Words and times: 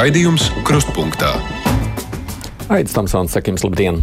Raidījums 0.00 0.46
Krustpunktā. 0.64 1.34
Aizsmeļamies, 2.72 2.92
Tamsons, 2.94 3.34
sakim, 3.34 3.58
labdien! 3.60 3.98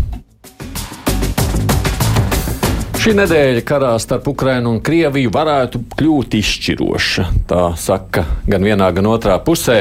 Šī 3.02 3.16
nedēļa 3.18 3.64
karā 3.66 3.96
starp 3.98 4.28
Ukrajinu 4.30 4.76
un 4.76 4.78
Krieviju 4.86 5.32
varētu 5.34 5.82
kļūt 5.98 6.38
izšķiroša. 6.38 7.26
Tā 7.50 7.64
saka 7.82 8.28
gan 8.46 8.68
vienā, 8.68 8.92
gan 8.94 9.10
otrā 9.10 9.40
pusē. 9.42 9.80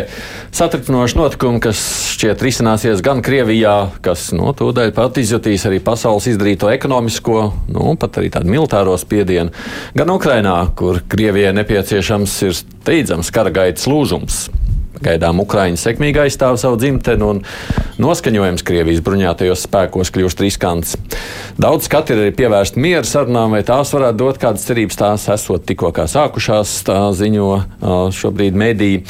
Satricinoši 0.56 1.20
notikumi, 1.20 1.60
kas 1.66 1.82
šķiet 2.14 2.44
risināsies 2.48 3.04
gan 3.04 3.20
Krievijā, 3.26 3.76
kas 4.00 4.30
no 4.32 4.46
nu, 4.46 4.56
tūdaļ 4.56 4.96
pat 4.96 5.20
izjutīs 5.20 5.68
arī 5.68 5.82
pasaules 5.84 6.30
izdarīto 6.32 6.72
ekonomisko, 6.72 7.42
nu, 7.76 7.90
pat 8.00 8.22
arī 8.22 8.32
tādu 8.32 8.54
militāro 8.56 8.96
spiedienu, 8.96 9.52
gan 9.92 10.16
Ukrainā, 10.16 10.62
kur 10.80 11.04
Krievijai 11.12 11.52
nepieciešams 11.60 12.38
ir 12.48 12.56
steidzams 12.62 13.34
kara 13.36 13.52
gaitas 13.52 13.84
lūzums. 13.90 14.46
Gaidām 15.04 15.40
Ukraiņa 15.42 15.80
sekmīgi 15.80 16.22
aizstāv 16.24 16.56
savu 16.60 16.78
dzimteni, 16.80 17.24
un 17.26 17.42
noskaņojums 18.02 18.64
Krievijas 18.66 19.02
bruņotajos 19.04 19.66
spēkos 19.68 20.12
kļūst 20.14 20.44
riskants. 20.44 20.96
Daudz 21.60 21.88
skati 21.88 22.14
ir 22.14 22.22
arī 22.24 22.34
pievērsti 22.36 22.82
miera 22.82 23.04
sarunām, 23.06 23.56
vai 23.56 23.62
tās 23.66 23.92
varētu 23.94 24.20
dot 24.22 24.40
kādas 24.42 24.66
cerības. 24.68 25.00
Tās 25.00 25.26
esot 25.36 25.66
tikko 25.68 25.92
sākušās, 25.92 26.78
tā 26.88 27.00
ziņo 27.16 27.50
šobrīd 28.16 28.56
mediji. 28.56 29.04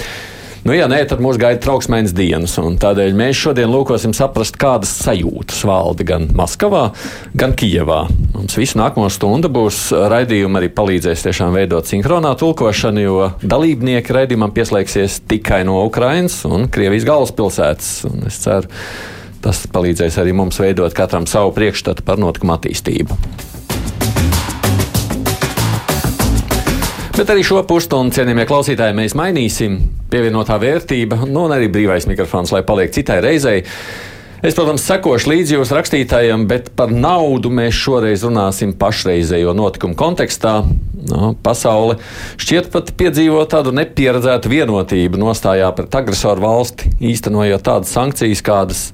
Nu, 0.66 0.75
ja 0.75 0.88
nē, 0.91 0.97
tad 1.06 1.20
mūs 1.23 1.37
gaida 1.38 1.61
trauksmēnes 1.62 2.11
dienas. 2.16 2.56
Tādēļ 2.59 3.12
mēs 3.15 3.38
šodien 3.38 3.70
lūkosim 3.70 4.11
saprast, 4.16 4.57
kādas 4.59 4.91
sajūtas 4.98 5.61
valda 5.69 6.02
gan 6.09 6.27
Maskavā, 6.34 6.88
gan 7.38 7.55
Kijevā. 7.55 8.01
Mums 8.33 8.59
visu 8.59 8.80
nākamo 8.80 9.07
stundu 9.15 9.47
būs 9.55 9.93
raidījumi, 9.95 10.59
arī 10.59 10.73
palīdzēs 10.74 11.23
tiešām 11.29 11.54
veidot 11.54 11.87
sinhronā 11.87 12.35
tulkošanu, 12.41 13.04
jo 13.04 13.30
dalībnieki 13.46 14.18
raidījumam 14.18 14.51
pieslēgsies 14.57 15.21
tikai 15.30 15.63
no 15.68 15.85
Ukrainas 15.87 16.41
un 16.51 16.66
Krievijas 16.66 17.07
galvaspilsētas. 17.13 17.93
Un 18.10 18.26
es 18.26 18.43
ceru, 18.43 18.66
tas 19.46 19.69
palīdzēs 19.71 20.19
arī 20.19 20.35
mums 20.35 20.59
veidot 20.59 20.98
katram 20.98 21.30
savu 21.30 21.54
priekšstatu 21.54 22.02
par 22.02 22.19
notikumu 22.19 22.59
attīstību. 22.59 23.23
Bet 27.17 27.31
arī 27.33 27.41
šo 27.49 27.63
pusstundu, 27.65 28.13
cienījamie 28.13 28.45
klausītāji, 28.45 28.93
mēs 28.99 29.15
mainīsim. 29.17 29.79
Pievienotā 30.13 30.59
vērtība, 30.61 31.23
nu, 31.25 31.47
un 31.47 31.55
arī 31.55 31.71
brīvais 31.73 32.05
mikrofons, 32.11 32.51
lai 32.53 32.61
paliek 32.69 32.93
citai 32.93 33.23
reizei. 33.25 33.63
Es, 34.45 34.53
protams, 34.53 34.85
sekošu 34.85 35.31
līdzi 35.33 35.57
jūsu 35.57 35.79
rakstītājiem, 35.79 36.45
bet 36.51 36.69
par 36.77 36.93
naudu 36.93 37.49
mēs 37.49 37.73
šoreiz 37.73 38.27
runāsim 38.27 38.75
pašreizējo 38.77 39.55
notikumu 39.57 39.97
kontekstā. 39.97 40.59
No, 41.09 41.31
pasaule 41.41 41.97
šķiet 42.37 42.69
pat 42.75 42.93
piedzīvo 43.01 43.41
tādu 43.49 43.73
nepieredzētu 43.79 44.53
vienotību 44.53 45.23
nostājā 45.23 45.71
pret 45.79 45.97
agresoru 45.97 46.45
valsti, 46.45 46.93
īstenojot 47.15 47.65
tādas 47.65 47.97
sankcijas, 47.97 48.45
kādas 48.45 48.85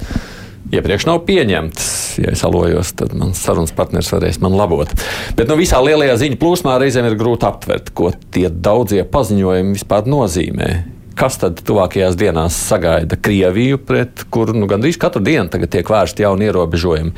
iepriekš 0.72 1.06
nav 1.08 1.22
pieņemtas. 1.28 1.90
Ja 2.22 2.32
es 2.32 2.44
alojos, 2.46 2.94
tad 2.98 3.14
mans 3.18 3.40
sarunas 3.44 3.74
partneris 3.76 4.12
varēs 4.12 4.40
man 4.42 4.56
labot. 4.56 4.92
Bet 5.36 5.50
nu, 5.50 5.58
visā 5.60 5.80
lielajā 5.84 6.18
ziņu 6.24 6.40
plūsmā 6.40 6.78
reizēm 6.82 7.08
ir 7.10 7.18
grūti 7.20 7.48
aptvert, 7.48 7.92
ko 7.96 8.10
tie 8.34 8.48
daudzie 8.52 9.04
paziņojumi 9.08 9.78
vispār 9.78 10.08
nozīmē. 10.10 10.72
Kas 11.12 11.36
tad 11.36 11.58
tuvākajās 11.68 12.16
dienās 12.16 12.56
sagaida 12.70 13.18
Krieviju, 13.20 13.82
pret 13.84 14.24
kuru 14.32 14.54
nu, 14.56 14.64
gandrīz 14.70 14.96
katru 15.00 15.20
dienu 15.24 15.52
tiek 15.68 15.90
vērsti 15.92 16.24
jauni 16.24 16.48
ierobežojumi? 16.48 17.12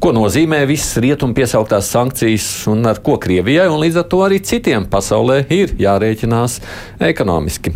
Ko 0.00 0.12
nozīmē 0.12 0.60
visas 0.68 1.00
rietumu 1.00 1.36
piesauktās 1.36 1.88
sankcijas 1.88 2.50
un 2.68 2.84
ar 2.90 3.00
ko 3.04 3.16
Krievijai 3.20 3.70
un 3.72 3.80
līdz 3.80 4.02
ar 4.02 4.08
to 4.12 4.20
arī 4.26 4.42
citiem 4.44 4.84
pasaulē 4.92 5.42
ir 5.56 5.72
jārēķinās 5.80 6.60
ekonomiski? 7.08 7.72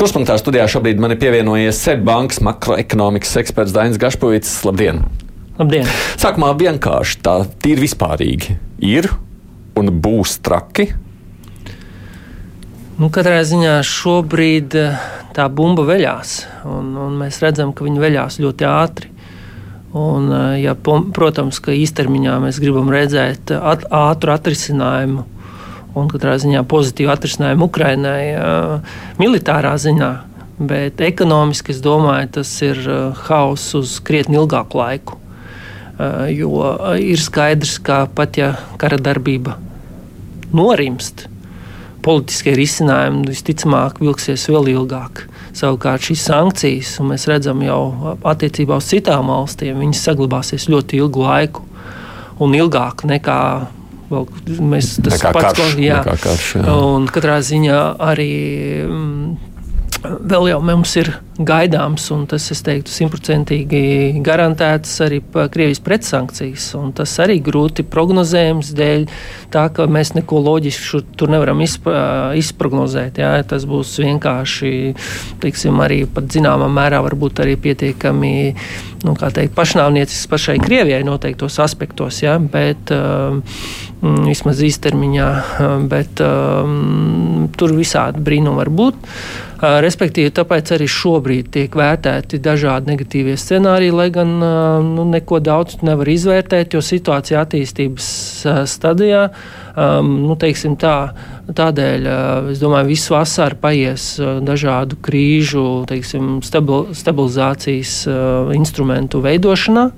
Kruspunktā 0.00 0.32
studijā 0.40 0.62
šobrīd 0.64 0.96
man 0.96 1.12
ir 1.12 1.18
pievienojies 1.20 1.76
Seibankas 1.84 2.38
makroekonomikas 2.40 3.34
eksperts 3.36 3.74
Dainis 3.76 3.98
Gašpavits. 4.00 4.54
Labdien! 4.64 5.02
Labdien! 5.58 5.84
Sākumā 6.16 6.54
vienkārši 6.56 7.18
tā 7.20 7.34
tīri 7.60 7.82
vispārīgi 7.84 8.54
ir 8.80 9.10
un 9.76 9.90
būs 10.00 10.38
traki. 10.40 10.86
Nu, 12.96 13.10
katrā 13.12 13.42
ziņā 13.44 13.74
šobrīd 13.84 14.78
eh, 14.80 15.04
tā 15.36 15.50
bumba 15.52 15.84
veļās, 15.90 16.32
un, 16.72 16.94
un 16.96 17.20
mēs 17.20 17.42
redzam, 17.44 17.74
ka 17.76 17.84
viņi 17.84 18.00
veļās 18.00 18.40
ļoti 18.40 18.68
ātri. 18.70 19.12
Un, 19.92 20.32
eh, 20.32 20.62
ja, 20.62 20.78
protams, 20.80 21.60
ka 21.60 21.76
īstermiņā 21.76 22.38
mēs 22.46 22.62
gribam 22.64 22.88
redzēt 22.88 23.52
at, 23.52 23.84
ātru 23.92 24.32
atrisinājumu 24.32 25.28
un 25.98 26.10
katrā 26.10 26.36
ziņā 26.40 26.62
pozitīvu 26.70 27.12
atrisinājumu 27.12 27.66
Ukrainai 27.70 28.22
militārā 29.20 29.74
ziņā. 29.80 30.10
Bet 30.60 31.00
ekonomiski 31.00 31.72
es 31.72 31.80
domāju, 31.80 32.28
tas 32.36 32.52
ir 32.66 32.82
hauss 33.28 33.74
uz 33.78 33.96
krietni 34.04 34.36
ilgāku 34.36 34.80
laiku. 34.80 35.16
Jo 36.32 36.76
ir 37.00 37.20
skaidrs, 37.20 37.78
ka 37.84 38.04
pat 38.14 38.36
ja 38.40 38.54
kara 38.80 39.00
darbība 39.00 39.56
norimst, 40.56 41.26
politiskie 42.04 42.54
risinājumi 42.56 43.28
visticamāk 43.28 44.00
vilksies 44.00 44.46
vēl 44.48 44.70
ilgāk. 44.74 45.26
Savukārt 45.56 46.06
šīs 46.06 46.22
sankcijas, 46.28 46.94
un 47.02 47.10
mēs 47.12 47.26
redzam 47.28 47.60
jau 47.64 48.14
attiecībā 48.20 48.78
uz 48.80 48.88
citām 48.92 49.32
valstīm, 49.32 49.80
viņas 49.82 50.04
saglabāsies 50.06 50.68
ļoti 50.72 51.00
ilgu 51.02 51.24
laiku 51.26 51.66
un 52.40 52.56
ilgāk 52.56 53.04
nekā 53.08 53.40
Vēl, 54.10 54.24
mēs, 54.72 54.96
tas 55.06 55.20
ir 55.22 55.36
pats, 55.36 55.60
jā. 55.78 56.00
Un 56.74 57.06
katrā 57.14 57.36
ziņā 57.46 57.78
arī 58.02 58.32
mm, 58.82 59.49
vēl 60.02 60.48
jau 60.50 60.60
mums 60.64 60.92
ir 61.00 61.10
gaidāms, 61.40 62.04
un 62.14 62.26
tas, 62.28 62.44
es 62.52 62.60
teiktu, 62.64 62.92
simtprocentīgi 62.92 64.20
garantēts 64.24 64.92
arī 65.04 65.20
Krievijas 65.30 65.80
pretsankcijas. 65.84 66.66
Tas 66.96 67.16
arī 67.24 67.38
grūti 67.44 67.84
prognozējams 67.88 68.72
dēļ 68.76 69.06
tā, 69.52 69.66
ka 69.74 69.88
mēs 69.90 70.14
neko 70.18 70.42
loģisku 70.44 71.02
tur 71.20 71.32
nevaram 71.32 71.62
izpra, 71.64 72.32
izprognozēt. 72.38 73.20
Jā. 73.22 73.32
Tas 73.50 73.66
būs 73.68 73.94
vienkārši, 74.02 74.72
teiksim, 75.42 75.80
arī 75.84 76.02
pat 76.10 76.28
zināmā 76.32 76.68
mērā 76.72 77.00
varbūt 77.06 77.44
arī 77.44 77.56
pietiekami 77.60 78.32
nu, 79.06 79.16
teikt, 79.16 79.54
pašnāvniecisks 79.56 80.28
pašai 80.30 80.58
Krievijai 80.60 81.02
noteiktos 81.06 81.56
aspektos, 81.62 82.20
jā, 82.24 82.36
bet 82.52 82.92
um, 82.92 83.40
vismaz 84.28 84.60
īstermiņā, 84.64 85.30
bet 85.88 86.20
um, 86.24 87.48
tur 87.56 87.76
visādi 87.76 88.20
brīnumi 88.24 88.60
var 88.60 88.72
būt. 88.82 89.14
Respektīvi, 89.60 90.30
tāpēc 90.32 90.70
arī 90.72 90.86
šobrīd 90.88 91.50
tiek 91.52 91.74
vērtēti 91.76 92.38
dažādi 92.40 92.94
negatīvie 92.94 93.34
scenāriji, 93.36 93.92
lai 93.92 94.06
gan 94.14 94.30
nu, 94.40 95.04
neko 95.04 95.36
daudz 95.44 95.82
nevar 95.84 96.08
izvērtēt, 96.08 96.72
jo 96.72 96.80
situācija 96.80 97.42
attīstības 97.44 98.06
stadijā, 98.72 99.26
nu, 100.06 100.36
teiksim 100.40 100.78
tā, 100.80 100.94
tādēļ, 101.52 102.08
es 102.54 102.62
domāju, 102.62 102.88
visu 102.88 103.12
vasaru 103.12 103.60
paies 103.60 104.14
dažādu 104.48 104.96
krīžu, 105.04 105.66
teiksim, 105.90 106.38
stabil, 106.46 106.94
stabilizācijas 106.96 108.06
instrumentu 108.56 109.20
veidošanā. 109.26 109.90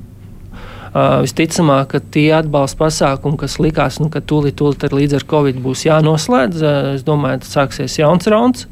Uh, 0.93 1.23
visticamāk, 1.25 1.87
ka 1.89 1.99
tie 2.13 2.27
atbalsta 2.37 2.77
pasākumi, 2.83 3.39
kas 3.41 3.55
likās, 3.65 3.97
nu, 4.03 4.11
ka 4.13 4.21
tūlīt, 4.21 4.59
tūlīt 4.59 4.93
līdz 4.93 5.15
ar 5.17 5.25
Covid 5.31 5.63
būs 5.65 5.87
jānoslēdz, 5.87 6.61
uh, 6.61 6.91
es 6.99 7.07
domāju, 7.07 7.41
ka 7.41 7.49
sāksies 7.49 7.97
jauns 7.97 8.29
rauns 8.29 8.67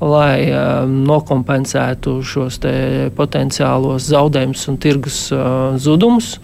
lai 0.00 0.48
um, 0.52 1.02
nokompensētu 1.08 2.18
šos 2.26 2.60
potenciālos 3.16 4.08
zaudējumus 4.10 4.66
un 4.72 4.80
tirgus 4.82 5.20
uh, 5.32 5.76
zudumus. 5.80 6.36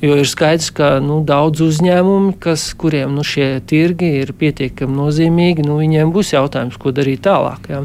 Jo 0.00 0.16
ir 0.16 0.28
skaidrs, 0.28 0.70
ka 0.72 0.94
nu, 1.04 1.18
daudz 1.28 1.60
uzņēmumu, 1.60 2.32
kas, 2.40 2.70
kuriem 2.80 3.12
nu, 3.18 3.24
šie 3.26 3.58
tirgi 3.68 4.08
ir 4.22 4.32
pietiekami 4.36 4.96
nozīmīgi, 4.96 5.64
nu, 5.66 5.76
viņiem 5.76 6.12
būs 6.14 6.32
jautājums, 6.32 6.78
ko 6.80 6.92
darīt 6.96 7.20
tālāk. 7.26 7.68
Ja. 7.68 7.82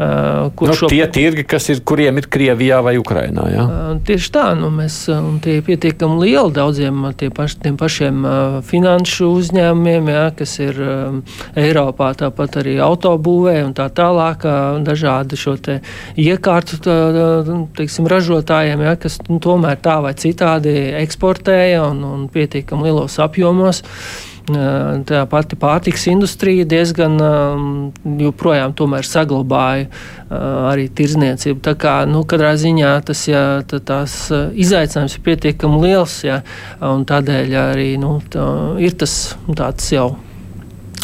Uh, 0.00 0.48
nu, 0.56 0.76
šo... 0.76 0.88
Tie 0.88 1.02
tirgi, 1.12 1.44
kas 1.44 1.68
ir, 1.72 1.82
kuriem 1.84 2.16
ir 2.22 2.28
Krievijā 2.32 2.80
vai 2.84 2.94
Ukrainā? 3.00 3.44
Ja? 3.52 3.66
Uh, 3.66 4.00
tieši 4.08 4.32
tā, 4.32 4.46
nu, 4.56 4.70
mēs, 4.72 4.96
un 5.12 5.36
tie 5.44 5.58
ir 5.58 5.66
pietiekami 5.66 6.16
lieli 6.22 6.54
daudziem 6.56 7.04
paš, 7.36 7.58
tiem 7.60 7.76
pašiem 7.80 8.24
uh, 8.24 8.56
finanšu 8.64 9.28
uzņēmumiem, 9.42 10.08
ja, 10.14 10.24
kas 10.36 10.56
ir 10.64 10.80
um, 10.80 11.20
Eiropā, 11.60 12.14
tāpat 12.24 12.60
arī 12.62 12.78
autobūvē 12.80 13.58
un 13.66 13.76
tā 13.76 13.90
tālāk, 13.92 14.48
uh, 14.48 14.80
dažādi 14.86 15.36
šo 15.36 15.58
iekārtu 15.60 16.80
tā, 16.80 16.96
teiksim, 17.76 18.08
ražotājiem, 18.08 18.80
ja, 18.88 18.96
kas 18.96 19.18
nu, 19.28 19.36
tomēr 19.42 19.76
tā 19.84 19.98
vai 20.00 20.16
citādi 20.16 20.72
eksportē 21.02 21.49
eksportēja 21.50 21.86
un, 21.90 22.02
un 22.04 22.28
pietiekami 22.30 22.88
lielos 22.88 23.18
apjomos. 23.18 23.82
Tā 24.50 25.26
pati 25.30 25.54
pārtiks 25.54 26.08
industrija 26.10 26.64
diezgan 26.66 27.18
joprojām 28.18 28.72
saglabāja 29.06 29.86
arī 30.30 30.88
tirzniecību. 30.88 31.60
Tā 31.62 31.76
kā 31.78 32.06
nu, 32.06 32.24
katrā 32.24 32.56
ziņā 32.58 33.02
tas 33.06 33.28
ja, 33.28 33.62
tā, 33.62 33.78
tās 33.78 34.32
izaicinājums 34.32 35.18
ir 35.18 35.22
pietiekami 35.22 35.84
liels, 35.84 36.24
ja, 36.24 36.40
un 36.80 37.04
tādēļ 37.04 37.54
arī 37.70 37.96
nu, 38.00 38.20
tā, 38.26 38.48
ir 38.80 38.96
tas 38.98 39.36
nu, 39.46 39.54
tāds 39.54 39.92
jau 39.92 40.16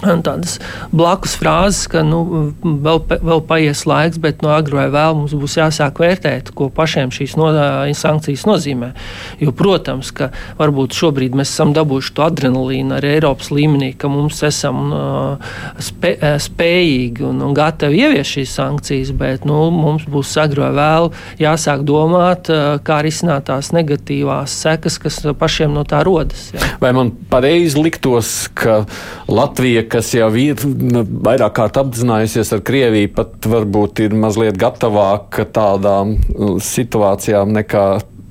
tādas 0.05 0.59
blakus 0.93 1.37
frāzes, 1.41 1.87
ka 1.89 2.03
nu, 2.05 2.53
vēl, 2.63 3.01
vēl 3.09 3.41
paies 3.49 3.85
laiks, 3.89 4.19
bet 4.21 4.43
no 4.45 4.53
agri 4.53 4.77
vai 4.77 4.87
vēl 4.93 5.17
mums 5.17 5.33
būs 5.37 5.57
jāsāk 5.57 6.01
vērtēt, 6.03 6.53
ko 6.57 6.69
pašiem 6.69 7.13
šīs 7.15 7.37
no, 7.41 7.49
sankcijas 7.97 8.45
nozīmē. 8.49 8.93
Jo, 9.41 9.55
protams, 9.57 10.13
ka 10.13 10.29
varbūt 10.59 10.97
šobrīd 10.97 11.37
mēs 11.39 11.55
esam 11.55 11.73
dabūjuši 11.77 12.13
to 12.17 12.27
adrenalīnu 12.27 12.97
arī 12.99 13.15
Eiropas 13.17 13.49
līmenī, 13.55 13.95
ka 13.97 14.11
mums 14.13 14.43
esam 14.45 14.93
uh, 14.93 15.55
spē, 15.81 16.13
spējīgi 16.45 17.25
un, 17.31 17.41
un 17.47 17.57
gatavi 17.57 18.05
ieviest 18.05 18.37
šīs 18.37 18.57
sankcijas, 18.61 19.15
bet 19.17 19.49
nu, 19.49 19.71
mums 19.73 20.05
būs 20.11 20.35
agri 20.43 20.67
vai 20.67 20.73
vēl 20.77 21.11
jāsāk 21.41 21.87
domāt, 21.89 22.53
uh, 22.53 22.77
kā 22.85 23.01
risināt 23.07 23.49
tās 23.49 23.73
negatīvās 23.73 24.61
sekas, 24.67 25.01
kas 25.01 25.23
pašiem 25.41 25.73
no 25.73 25.87
tā 25.89 26.03
rodas. 26.07 26.51
Jā. 26.53 26.75
Vai 26.85 26.93
man 26.97 27.15
pareizi 27.31 27.81
liktos, 27.81 28.51
ka 28.57 28.83
Latvija 29.31 29.86
kas 29.91 30.13
jau 30.15 30.29
ir 30.41 30.63
nu, 30.65 31.03
vairāk 31.27 31.57
kārt 31.59 31.81
apzinājusies 31.81 32.53
ar 32.57 32.63
Krieviju, 32.67 33.13
pat 33.17 33.49
varbūt 33.51 34.05
ir 34.07 34.17
mazliet 34.19 34.59
gatavāka 34.61 35.47
tādām 35.49 36.17
uh, 36.17 36.57
situācijām 36.63 37.55
nekā 37.57 37.87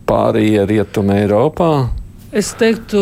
pārējie 0.09 0.65
rietumi 0.69 1.21
Eiropā? 1.23 1.71
Es 2.35 2.51
teiktu, 2.59 3.01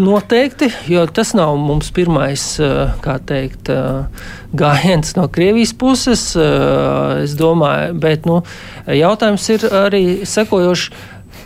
Noteikti, 0.00 0.68
jo 0.86 1.02
tas 1.10 1.32
nav 1.34 1.56
mums 1.58 1.88
pirmais 1.92 2.44
uh, 2.62 3.08
teikt, 3.26 3.72
uh, 3.74 4.06
gājiens 4.56 5.16
no 5.18 5.26
Krievijas 5.30 5.72
puses. 5.74 6.22
Es 6.36 7.34
domāju, 7.38 7.94
bet 8.02 8.26
nu, 8.26 8.40
jautājums 8.86 9.48
ir 9.54 9.66
arī 9.82 10.04
sekojošs 10.26 10.90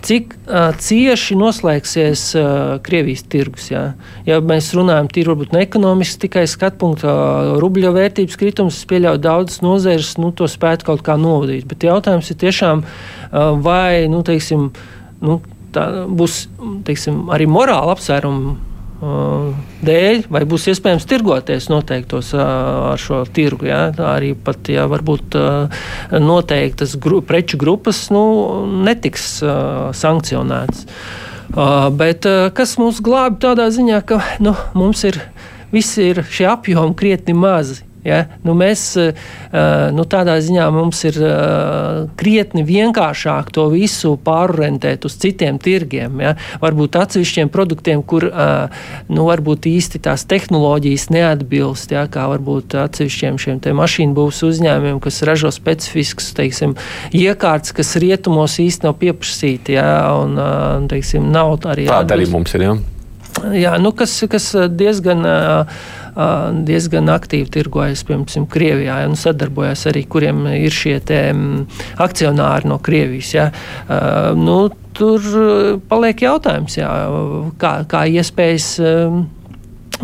cik 0.05 0.35
uh, 0.37 0.75
cieši 0.81 1.37
noslēgsies 1.39 2.25
uh, 2.39 2.49
Krievijas 2.85 3.25
tirgus. 3.31 3.71
Jā. 3.73 3.85
Ja 4.29 4.41
mēs 4.45 4.71
runājam 4.77 5.09
tīri 5.13 5.33
varbūt 5.33 5.55
ne 5.57 5.63
ekonomiski, 5.65 6.27
tikai 6.27 6.45
skatu 6.51 6.81
punktu 6.83 7.09
uh, 7.09 7.55
rubļa 7.63 7.95
vērtības 7.97 8.39
kritums, 8.41 8.83
es 8.83 8.91
pieļauju 8.91 9.23
daudzas 9.25 9.63
nozeres, 9.65 10.15
nu, 10.21 10.33
to 10.37 10.49
spētu 10.51 10.91
kaut 10.91 11.05
kā 11.07 11.17
novadīt. 11.21 11.67
Bet 11.71 11.87
jautājums 11.89 12.31
ir 12.31 12.41
tiešām, 12.45 12.85
uh, 12.85 13.51
vai, 13.65 14.05
nu, 14.13 14.21
teiksim, 14.27 14.71
nu, 15.25 15.41
tā 15.75 15.89
būs, 16.07 16.45
teiksim, 16.87 17.27
arī 17.35 17.49
morāla 17.51 17.97
apsvēruma 17.97 18.74
dēļ, 19.85 20.25
vai 20.33 20.43
būs 20.49 20.69
iespējams 20.73 21.07
tirgoties 21.11 21.69
noteiktos 21.73 22.33
ar 22.39 23.01
šo 23.01 23.23
tirgu. 23.35 23.69
Ja? 23.71 23.87
Arī 24.15 24.33
pat, 24.35 24.71
ja 24.73 24.87
varbūt 24.91 25.37
noteiktas 26.25 26.97
gru, 27.01 27.21
preču 27.25 27.61
grupas 27.61 28.07
nu, 28.15 28.25
netiks 28.87 29.39
sankcionētas. 30.01 30.87
Bet 31.99 32.27
kas 32.57 32.77
mūs 32.81 33.03
glābi 33.05 33.43
tādā 33.45 33.69
ziņā, 33.75 34.01
ka 34.09 34.23
nu, 34.43 34.57
mums 34.75 35.05
ir 35.07 35.21
visi 35.75 36.11
ir 36.13 36.25
šie 36.31 36.49
apjomi 36.51 36.97
krietni 36.99 37.37
mazi. 37.37 37.83
Ja? 38.05 38.21
Nu, 38.45 38.53
mēs 38.57 38.83
eh, 39.01 39.17
eh, 39.49 39.89
nu, 39.97 40.05
tādā 40.09 40.37
ziņā 40.45 40.67
mums 40.75 41.01
ir 41.09 41.17
eh, 41.25 42.05
krietni 42.21 42.65
vienkāršāk 42.69 43.49
to 43.55 43.67
visu 43.73 44.15
pārorientēt 44.25 45.07
uz 45.09 45.17
citiem 45.23 45.59
tirgiem. 45.63 46.21
Ja? 46.21 46.35
Varbūt 46.63 46.99
atsevišķiem 47.01 47.51
produktiem, 47.55 48.03
kur 48.05 48.27
nu, 49.09 49.25
varbūt 49.27 49.67
īsti 49.71 50.01
tās 50.05 50.27
tehnoloģijas 50.29 51.09
neatbilst, 51.15 51.95
ja? 51.97 52.05
kā 52.11 52.27
varbūt 52.33 52.77
atsevišķiem 52.85 53.41
šiem 53.41 53.61
mašīnu 53.81 54.17
būvs 54.17 54.43
uzņēmumiem, 54.51 55.01
kas 55.03 55.23
ražo 55.27 55.51
specifisks 55.55 56.33
teiksim, 56.37 56.75
iekārts, 57.17 57.73
kas 57.77 57.95
rietumos 58.01 58.59
īsti 58.61 58.89
nav 58.89 58.99
pieprasīti. 59.01 59.79
Ja? 59.79 59.89
Un, 60.21 60.37
teiksim, 60.91 61.31
nav 61.33 61.57
arī 61.71 61.89
tāda 61.89 62.19
arī 62.19 62.29
mums 62.31 62.53
ir. 62.57 62.69
Ja? 62.69 62.77
Jā, 63.55 63.77
nu, 63.83 63.91
kas, 63.97 64.15
kas 64.31 64.53
diezgan. 64.77 65.25
Uh, 65.27 66.03
diezgan 66.69 67.11
aktīvi 67.13 67.51
tirgojas, 67.55 68.05
piemēram, 68.07 68.49
Krievijā, 68.51 69.01
un 69.09 69.17
sadarbojas 69.19 69.87
arī, 69.91 70.05
kuriem 70.11 70.47
ir 70.55 70.75
šie 70.75 70.99
te, 71.05 71.21
akcionāri 72.03 72.71
no 72.71 72.79
Krievijas. 72.83 73.33
Ja. 73.35 73.49
Nu, 74.39 74.59
tur 74.95 75.25
paliek 75.91 76.23
jautājums, 76.23 76.79
jā, 76.79 76.91
kā, 77.59 77.79
kā 77.91 78.05
iespējas 78.15 78.77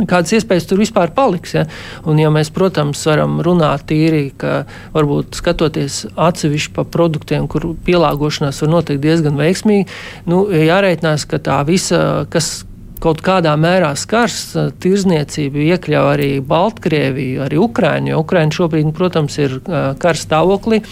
kādas 0.09 0.33
iespējas 0.37 0.69
tur 0.71 0.81
vispār 0.81 1.13
paliks. 1.15 1.55
Ja? 1.57 1.65
Un, 2.09 2.21
ja 2.21 2.31
mēs, 2.33 2.53
protams, 2.55 3.03
varam 3.09 3.41
runāt 3.45 3.87
tīri, 3.91 4.31
ka 4.39 4.65
varbūt 4.95 5.39
skatoties 5.41 6.05
atsevišķi 6.15 6.75
pa 6.77 6.87
produktiem, 6.87 7.49
kur 7.51 7.73
pielāgošanās 7.87 8.63
var 8.65 8.75
notikt 8.77 9.03
diezgan 9.05 9.39
veiksmīgi, 9.41 9.89
nu, 10.31 10.45
jāreikinās, 10.55 11.27
ka 11.31 11.43
tā 11.43 11.61
visa, 11.69 12.27
kas, 12.31 12.61
kaut 13.01 13.23
kādā 13.25 13.53
mērā 13.61 13.91
skars 13.99 14.39
eh, 14.57 14.71
tirzniecību, 14.83 15.65
iekļauj 15.75 16.11
arī 16.15 16.31
Baltkrieviju, 16.45 17.45
arī 17.47 17.61
Ukraiņu. 17.61 18.17
Ukraiņa 18.21 18.57
šobrīd, 18.57 18.93
protams, 18.97 19.39
ir 19.41 19.59
eh, 19.61 19.79
kara 20.01 20.21
stāvoklī. 20.21 20.83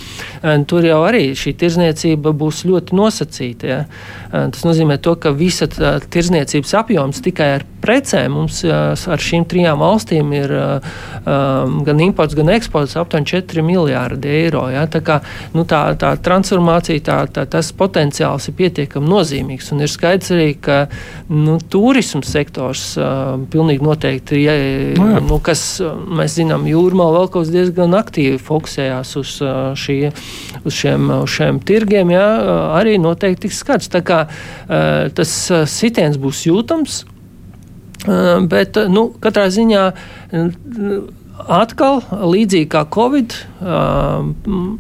Tur 0.68 0.84
jau 0.86 1.00
arī 1.06 1.32
šī 1.36 1.52
tirzniecība 1.58 2.32
būs 2.36 2.62
ļoti 2.68 2.96
nosacīta. 2.96 3.68
Ja. 3.68 3.78
Tas 4.28 4.62
nozīmē, 4.66 4.98
to, 5.02 5.14
ka 5.18 5.32
visa 5.34 5.66
tirzniecības 5.68 6.74
apjoms 6.78 7.22
tikai 7.24 7.48
ar 7.56 7.64
precēm 7.82 8.34
mums 8.36 8.60
ar 8.68 9.22
šīm 9.22 9.46
trijām 9.48 9.80
valstīm 9.80 10.30
ir 10.36 10.52
gan 11.24 12.02
imports, 12.04 12.36
gan 12.38 12.52
eksports 12.52 12.96
aptuveni 13.00 13.30
4 13.30 13.64
miljārdi 13.66 14.30
eiro. 14.42 14.66
Ja. 14.72 14.84
Tā, 14.90 15.00
kā, 15.04 15.18
nu, 15.56 15.64
tā, 15.68 15.82
tā 16.00 16.12
transformācija, 16.22 17.02
tā, 17.08 17.18
tā, 17.32 17.46
tas 17.50 17.72
potenciāls 17.76 18.50
ir 18.50 18.56
pietiekami 18.58 19.10
nozīmīgs. 19.10 19.72
Un 19.74 19.84
ir 19.86 19.92
skaidrs 19.92 20.34
arī, 20.36 20.50
ka 20.60 20.78
nu, 21.32 21.58
turismu 21.98 22.22
sektors 22.22 22.82
pilnīgi 23.50 23.82
noteikti, 23.82 24.38
ja, 24.44 24.54
no 24.98 25.08
nu, 25.16 25.22
nu, 25.26 25.38
kas 25.42 25.80
mēs 25.82 26.36
zinām, 26.38 26.66
jūrmā 26.70 27.08
kas 27.32 27.50
diezgan 27.50 27.96
aktīvi 27.98 28.38
fokusējās 28.38 29.14
uz, 29.18 29.32
šī, 29.82 29.96
uz, 30.62 30.76
šiem, 30.78 31.10
uz 31.24 31.34
šiem 31.34 31.58
tirgiem, 31.66 32.12
ja, 32.14 32.26
arī 32.78 32.98
noteikti 33.02 33.48
tiks 33.48 33.58
skats. 33.64 33.90
Tā 33.90 34.02
kā 34.06 34.20
tas 34.68 35.34
sitiens 35.66 36.20
būs 36.22 36.46
jūtams. 36.46 37.00
Bet 38.48 38.78
nu, 38.94 39.08
katrā 39.18 39.48
ziņā 39.50 39.84
atkal, 41.46 42.00
līdzīgi 42.10 42.68
kā 42.72 42.82
Covid, 42.94 43.34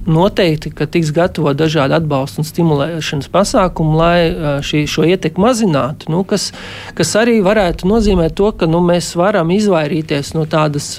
noteikti 0.08 0.72
tiks 0.74 1.12
gatavot 1.14 1.58
dažādi 1.58 1.96
atbalsta 1.98 2.42
un 2.42 2.48
stimulēšanas 2.48 3.30
pasākumi, 3.32 3.96
lai 3.98 4.18
šī, 4.66 4.84
šo 4.90 5.06
ietekmi 5.08 5.46
mazinātu. 5.48 6.10
Nu, 6.12 6.24
kas, 6.28 6.50
kas 6.98 7.14
arī 7.20 7.38
varētu 7.44 7.88
nozīmēt 7.90 8.36
to, 8.38 8.50
ka 8.58 8.70
nu, 8.70 8.82
mēs 8.84 9.14
varam 9.18 9.54
izvairīties 9.54 10.34
no 10.38 10.46
tādas. 10.50 10.96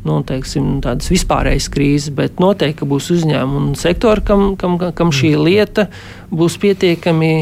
Nu, 0.00 0.22
teiksim, 0.24 0.78
tādas 0.80 1.10
vispārējas 1.12 1.66
krīzes, 1.72 2.12
bet 2.16 2.38
noteikti 2.40 2.88
būs 2.88 3.10
uzņēmumi 3.12 3.72
un 3.72 3.76
sektori, 3.76 4.24
kam, 4.24 4.54
kam, 4.60 4.78
kam 4.96 5.12
šī 5.12 5.34
lieta 5.36 5.90
būs 6.32 6.56
pietiekami 6.62 7.32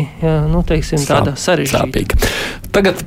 nu, 0.50 0.64
teiksim, 0.66 0.98
sarežģīta. 1.38 2.18
Tagad 2.74 3.00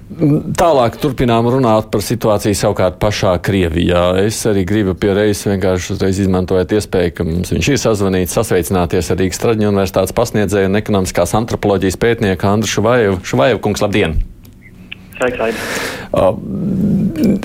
tālāk 0.58 0.96
turpinām 1.04 1.52
runāt 1.52 1.92
par 1.92 2.04
situāciju 2.06 2.58
savukārt 2.58 2.98
pašā 3.02 3.36
Krievijā. 3.44 4.08
Es 4.24 4.40
arī 4.48 4.64
gribu 4.68 4.96
pie 4.96 5.12
reizes 5.18 5.46
vienkārši 5.52 5.96
uzreiz 5.98 6.24
izmantojot 6.24 6.76
iespēju, 6.80 7.16
ka 7.18 7.28
mums 7.28 7.52
viņš 7.52 7.72
ir 7.76 7.82
sazvanīts, 7.84 8.40
sasveicināties 8.40 9.12
ar 9.12 9.20
Rīgas 9.20 9.44
Traģiņu 9.44 9.74
universitātes 9.74 10.16
pasniedzēju 10.18 10.72
un 10.72 10.80
ekonomiskās 10.80 11.36
antropoloģijas 11.44 12.00
pētnieku 12.02 12.54
Andru 12.56 12.72
Šuvajevu. 12.72 13.24
Šuvajevu 13.28 13.66
kungs, 13.68 13.84
labdien! 13.84 14.22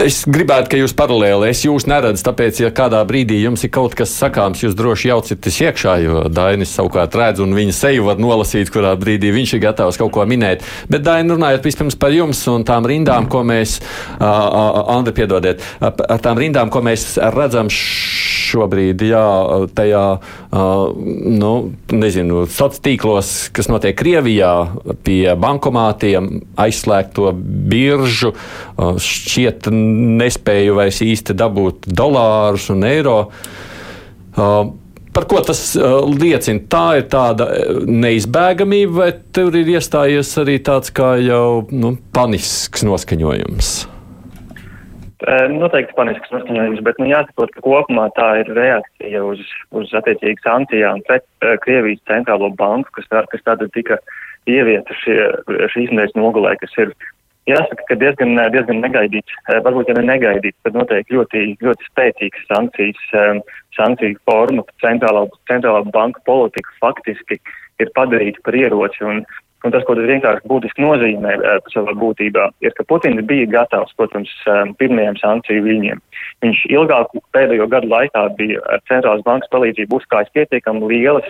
Es 0.07 0.23
gribētu, 0.25 0.71
ka 0.73 0.79
jūs 0.79 0.95
paralēli, 0.97 1.51
es 1.53 1.61
jūs 1.67 1.85
neredzu, 1.91 2.23
tāpēc, 2.25 2.61
ja 2.63 2.71
kādā 2.75 3.03
brīdī 3.09 3.39
jums 3.43 3.65
ir 3.67 3.71
kaut 3.75 3.97
kas 3.99 4.15
sakāms, 4.17 4.63
jūs 4.65 4.77
droši 4.79 5.11
jaucaties 5.11 5.59
iekšā, 5.67 5.97
jo 6.05 6.23
Dainis 6.33 6.73
savukārt 6.77 7.17
redz 7.19 7.43
un 7.45 7.53
viņa 7.57 7.75
seju 7.77 8.07
var 8.09 8.21
nolasīt, 8.23 8.73
kurā 8.73 8.95
brīdī 8.99 9.33
viņš 9.35 9.57
ir 9.57 9.63
gatavs 9.67 10.01
kaut 10.01 10.15
ko 10.17 10.25
minēt. 10.29 10.65
Bet, 10.89 11.05
Daini, 11.07 11.35
runājot 11.35 11.69
vispirms 11.69 11.99
par 12.01 12.15
jums 12.17 12.41
un 12.53 12.65
tām 12.67 12.89
rindām, 12.89 13.29
ko 13.31 13.43
mēs, 13.47 13.79
uh, 14.17 14.97
Andri, 14.97 15.15
piedodiet, 15.21 15.65
ar 15.83 16.23
tām 16.25 16.41
rindām, 16.41 16.73
ko 16.73 16.83
mēs 16.87 17.19
redzam 17.37 17.69
šobrīd, 18.57 19.05
jā, 19.07 19.27
tajā, 19.77 20.05
uh, 20.17 20.87
nu, 21.37 21.53
nezinu, 21.93 22.45
sociālos 22.47 22.83
tīklos, 22.83 23.35
kas 23.55 23.69
notiek 23.71 23.97
Krievijā 23.99 24.53
pie 25.07 25.35
bankomātiem, 25.41 26.31
aizslēgto 26.61 27.33
biržu, 27.71 28.33
šķiet 28.77 29.71
nespēju 29.73 30.77
vairs 30.79 31.03
īsti 31.05 31.37
dabūt 31.37 31.89
dolārus 31.89 32.71
un 32.75 32.85
eiro. 32.87 33.19
Par 35.17 35.25
ko 35.31 35.41
tas 35.41 35.61
liecina? 35.77 36.61
Tā 36.69 36.87
ir 37.01 37.07
tāda 37.13 37.49
neizbēgamība, 37.89 38.97
vai 38.99 39.11
tur 39.33 39.57
ir 39.57 39.77
iestājies 39.77 40.35
arī 40.43 40.59
tāds 40.65 40.93
kā 40.97 41.15
jau 41.25 41.65
nu, 41.73 41.97
panisks 42.13 42.85
noskaņojums? 42.85 43.96
Noteikti 45.25 45.95
panisks 45.97 46.29
noskaņojums, 46.29 46.83
bet 46.85 46.99
nu, 47.01 47.07
jāsaprot, 47.09 47.53
ka 47.55 47.63
kopumā 47.65 48.11
tā 48.19 48.27
ir 48.43 48.51
reakcija 48.53 49.23
uz, 49.25 49.41
uz 49.73 49.95
attiecīgi 49.97 50.45
sankcijām 50.45 51.01
pret 51.09 51.25
Krievijas 51.65 52.03
centrālo 52.11 52.51
banku, 52.59 52.93
kas, 52.99 53.09
tā, 53.09 53.23
kas 53.33 53.45
tātad 53.47 53.73
tika 53.73 53.97
ievieta 54.45 54.97
šie, 55.01 55.17
šīs 55.73 55.95
nedēļas 55.95 56.19
nogulē, 56.21 56.53
kas 56.61 56.77
ir 56.85 56.93
jāsaka, 57.49 57.87
ka 57.89 57.97
diezgan, 58.03 58.37
diezgan 58.53 58.83
negaidīts, 58.85 59.41
varbūt 59.49 59.89
jau 59.89 59.97
ne 59.97 60.05
negaidīts, 60.11 60.59
tad 60.67 60.77
noteikti 60.77 61.17
ļoti, 61.17 61.45
ļoti 61.65 61.89
spēcīgas 61.89 62.47
sankcijas, 62.51 63.43
sankciju 63.79 64.21
forma, 64.29 64.67
centrālā, 64.85 65.25
centrālā 65.51 65.81
banka 65.97 66.21
politika 66.29 66.77
faktiski 66.83 67.41
ir 67.81 67.93
padarīta 67.97 68.43
par 68.45 68.59
ieroci. 68.59 69.05
Un, 69.07 69.25
un 69.67 69.75
tas, 69.75 69.85
ko 69.87 69.97
tas 69.99 70.09
vienkārši 70.09 70.49
būtiski 70.51 70.85
nozīmē 70.85 71.37
savā 71.73 71.95
būtībā, 71.99 72.49
ir, 72.65 72.75
ka 72.77 72.87
Putins 72.89 73.25
bija 73.29 73.49
gatavs, 73.51 73.95
protams, 73.99 74.33
pirmajiem 74.81 75.19
sankciju 75.21 75.65
viļņiem. 75.67 76.03
Viņš 76.45 76.65
ilgāku 76.73 77.23
pēdējo 77.37 77.69
gadu 77.73 77.91
laikā 77.93 78.27
bija 78.39 78.63
ar 78.71 78.85
centrālās 78.91 79.25
bankas 79.27 79.51
palīdzību 79.55 79.99
uzkrājis 80.01 80.35
pietiekami 80.37 80.93
lielas 80.93 81.27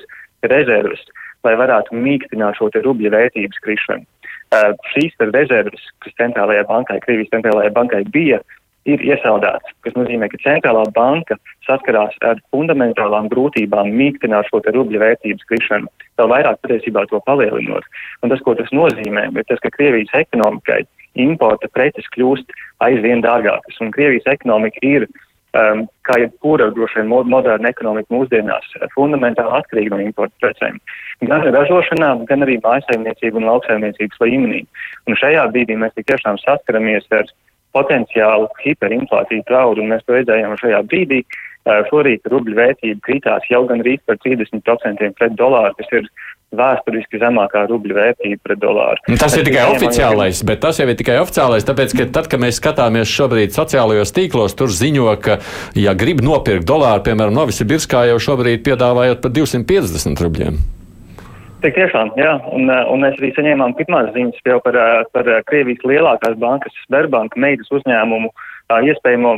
rezerves, 0.46 1.02
lai 1.46 1.56
varētu 1.58 1.96
mīkstināt 1.96 2.58
šo 2.58 2.70
rubļa 2.74 3.14
vērtības 3.16 3.64
krišanu. 3.64 4.06
Uh, 4.46 4.76
šīs 4.92 5.16
rezerves, 5.34 5.88
kas 6.04 6.14
centrālajai 6.20 6.68
bankai, 6.68 7.00
Krievijas 7.02 7.32
centrālajai 7.32 7.72
bankai 7.74 8.04
bija, 8.14 8.38
ir 8.86 9.02
iesaldēts, 9.04 9.74
kas 9.84 9.96
nozīmē, 9.98 10.28
ka 10.32 10.40
centrālā 10.44 10.84
banka 10.96 11.36
saskarās 11.66 12.14
ar 12.26 12.40
fundamentālām 12.54 13.28
grūtībām 13.32 13.90
mīkstināt 13.98 14.48
šo 14.50 14.62
rubļa 14.64 15.02
vērtības 15.02 15.48
krišanu, 15.50 15.92
vēl 16.20 16.32
vairāk 16.32 16.60
patiesībā 16.64 17.06
to 17.10 17.20
palielinot. 17.26 17.86
Un 18.22 18.32
tas, 18.32 18.42
ko 18.46 18.54
tas 18.58 18.70
nozīmē, 18.72 19.28
ir 19.34 19.48
tas, 19.50 19.62
ka 19.62 19.72
Krievijas 19.74 20.14
ekonomikai 20.22 20.84
importa 21.16 21.68
preces 21.72 22.06
kļūst 22.14 22.52
aizvien 22.86 23.24
dārgākas, 23.24 23.80
un 23.80 23.92
Krievijas 23.94 24.28
ekonomika 24.36 24.82
ir 24.86 25.08
um, 25.56 25.86
kā 26.06 26.18
jebkura 26.22 26.68
droši 26.74 27.02
vien 27.02 27.30
moderna 27.32 27.72
ekonomika 27.72 28.12
mūsdienās, 28.14 28.68
fundamentāli 28.94 29.58
atkarīga 29.58 29.94
no 29.94 30.02
importa 30.04 30.34
precēm. 30.44 30.78
Gan 31.24 31.46
ražošanā, 31.54 32.12
gan 32.28 32.44
arī 32.46 32.58
mājasaimniecību 32.64 33.40
un 33.40 33.48
lauksaimniecības 33.50 34.22
līmenī. 34.22 34.62
Un 35.08 35.18
šajā 35.18 35.46
brīdī 35.54 35.78
mēs 35.80 35.96
tiešām 35.98 36.38
saskaramies 36.42 37.08
ar 37.16 37.30
potenciālu 37.76 38.48
hiperinflāciju 38.62 39.44
draudu, 39.48 39.84
un 39.84 39.92
mēs 39.94 40.06
to 40.06 40.16
redzējām 40.16 40.56
šajā 40.62 40.80
brīdī. 40.90 41.22
Šorīt 41.90 42.28
rubļu 42.30 42.54
vērtība 42.54 43.02
kritās 43.02 43.46
jau 43.50 43.64
gan 43.66 43.80
rīt 43.82 43.98
par 44.06 44.20
30% 44.22 45.08
pret 45.18 45.32
dolāru, 45.34 45.74
kas 45.80 45.88
ir 45.98 46.04
vēsturiski 46.54 47.18
zemākā 47.18 47.64
rubļa 47.66 47.96
vērtība 47.96 48.38
pret 48.46 48.60
dolāru. 48.62 49.02
Nu, 49.10 49.18
tas 49.18 49.34
ir 49.34 49.42
tikai 49.48 49.66
oficiālais, 49.72 50.44
bet 50.46 50.62
tas 50.62 50.78
jau 50.78 50.86
ir 50.86 50.98
tikai 50.98 51.18
oficiālais, 51.24 51.66
tāpēc, 51.66 51.96
ka 51.98 52.08
tad, 52.14 52.30
kad 52.30 52.42
mēs 52.42 52.60
skatāmies 52.60 53.10
šobrīd 53.10 53.56
sociālajos 53.56 54.14
tīklos, 54.14 54.54
tur 54.58 54.70
ziņo, 54.70 55.10
ka, 55.22 55.40
ja 55.74 55.96
grib 55.98 56.22
nopirkt 56.24 56.68
dolāru, 56.70 57.02
piemēram, 57.08 57.34
Novisibirskā 57.36 58.06
jau 58.12 58.22
šobrīd 58.30 58.62
piedāvājot 58.66 59.26
par 59.26 59.34
250 59.34 60.22
rubļiem. 60.22 60.62
Tik 61.64 61.72
tiešām, 61.72 62.10
jā, 62.20 62.34
un, 62.52 62.68
un 62.68 63.00
mēs 63.00 63.16
arī 63.16 63.30
saņēmām 63.32 63.72
pirmās 63.78 64.10
ziņas 64.14 64.42
jau 64.44 64.58
par, 64.64 64.76
par 65.16 65.30
Krievijas 65.48 65.86
lielākās 65.88 66.36
bankas, 66.42 66.74
Sberbanka 66.84 67.40
meitas 67.40 67.70
uzņēmumu 67.72 68.28
iespējamo 68.90 69.32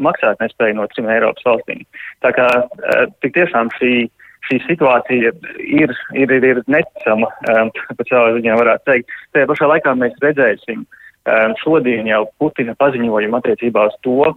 maksāt 0.00 0.40
nespēju 0.40 0.78
no 0.78 0.86
trim 0.94 1.10
Eiropas 1.12 1.44
valstīm. 1.44 1.84
Tā 2.24 2.32
kā 2.36 2.48
tik 3.20 3.36
tiešām 3.36 3.72
šī 3.76 3.92
šī 4.48 4.60
situācija 4.64 5.32
ir, 5.60 5.92
ir, 6.16 6.32
ir, 6.32 6.44
ir 6.46 6.60
neticama, 6.70 7.28
pat 7.44 8.06
savā 8.08 8.36
ziņā 8.38 8.54
varētu 8.56 8.86
teikt. 8.88 9.16
Tajā 9.36 9.48
pašā 9.50 9.68
laikā 9.74 9.94
mēs 9.98 10.14
redzēsim 10.24 10.86
šodien 11.60 12.08
jau 12.08 12.22
Putina 12.40 12.72
paziņojumu 12.80 13.40
attiecībā 13.40 13.88
uz 13.90 13.98
to, 14.06 14.32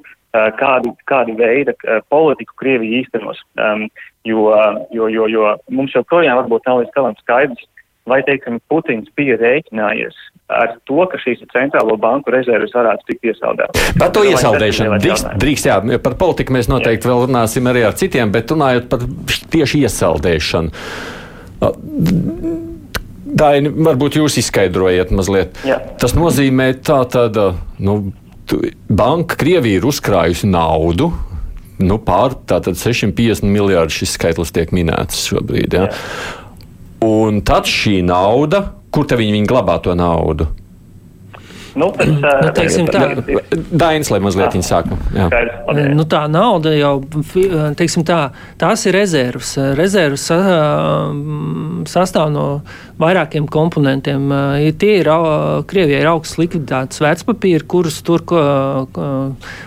kādu, 0.60 0.94
kādu 1.08 1.36
veidu 1.40 1.76
politiku 2.12 2.58
Krievija 2.60 3.02
īstenos. 3.04 3.40
Um, 3.60 3.88
jo, 4.28 4.48
jo, 4.94 5.08
jo, 5.12 5.28
jo 5.32 5.54
mums 5.74 5.96
joprojām 5.96 6.42
varbūt 6.44 6.68
nav 6.70 6.82
līdz 6.82 6.96
galam 6.96 7.18
skaidrs, 7.22 7.68
vai, 8.10 8.22
teiksim, 8.26 8.60
Putins 8.70 9.10
bija 9.18 9.38
rēķinājies 9.42 10.18
ar 10.52 10.74
to, 10.90 11.00
ka 11.08 11.20
šīs 11.22 11.44
centrālo 11.54 11.96
banku 12.02 12.34
rezerves 12.34 12.74
varētu 12.76 13.08
tikt 13.08 13.30
iesaldētas. 13.32 13.94
Par 14.00 14.12
to 14.16 14.26
iesaldēšanu 14.28 15.00
drīkst, 15.04 15.30
drīkst, 15.40 15.70
jā, 15.70 15.78
par 16.04 16.18
politiku 16.20 16.56
mēs 16.58 16.68
noteikti 16.72 17.08
jā. 17.08 17.14
vēl 17.14 17.26
runāsim 17.30 17.72
arī 17.72 17.86
ar 17.88 17.96
citiem, 18.00 18.34
bet 18.34 18.52
runājot 18.52 18.90
par 18.92 19.06
tieši 19.54 19.86
iesaldēšanu. 19.86 20.70
Daini, 23.32 23.72
varbūt 23.88 24.18
jūs 24.20 24.40
izskaidrojiet 24.42 25.14
mazliet. 25.16 25.62
Jā. 25.64 25.78
Tas 26.02 26.18
nozīmē 26.18 26.74
tā 26.84 27.00
tāda, 27.14 27.54
nu, 27.80 28.12
banka 28.92 29.38
Krievija 29.40 29.80
ir 29.80 29.88
uzkrājusi 29.88 30.50
naudu, 30.52 31.14
nu, 31.86 31.98
pār 32.02 32.38
tātad 32.50 32.80
650 32.80 33.46
miljārdu 33.50 33.98
šis 34.02 34.16
skaitlis 34.18 34.54
tiek 34.56 34.74
minēts 34.76 35.26
šobrīd. 35.30 35.78
Ja? 35.78 35.90
Jā. 35.90 36.40
Un 37.02 37.42
tad 37.46 37.66
šī 37.70 38.00
nauda, 38.06 38.66
kur 38.94 39.08
te 39.10 39.18
viņi, 39.18 39.40
viņi 39.40 39.50
glabā 39.50 39.80
to 39.82 39.98
naudu? 39.98 40.52
Nu, 41.72 41.88
tas, 41.96 42.10
nu, 42.12 42.50
teiksim, 42.52 42.88
tā 42.92 43.06
Dainis, 43.72 44.10
lai 44.12 44.20
mazliet 44.20 44.52
viņa 44.58 44.66
sāku. 44.68 44.98
Jā. 45.16 45.30
Nu, 45.96 46.04
tā 46.10 46.26
nauda 46.28 46.74
jau, 46.76 46.98
teiksim 47.80 48.04
tā, 48.08 48.18
tās 48.60 48.84
ir 48.90 48.98
rezervas. 48.98 49.54
Rezervas 49.80 50.28
sastāv 51.94 52.28
no 52.36 52.46
vairākiem 53.00 53.48
komponentiem. 53.48 54.28
Tie 54.84 54.98
ir, 55.00 55.12
Krievijai 55.72 56.04
ir 56.04 56.12
augsts 56.12 56.42
likviditātes 56.42 57.00
vērtspapīri, 57.06 57.64
kurus 57.72 58.02
tur 58.04 58.28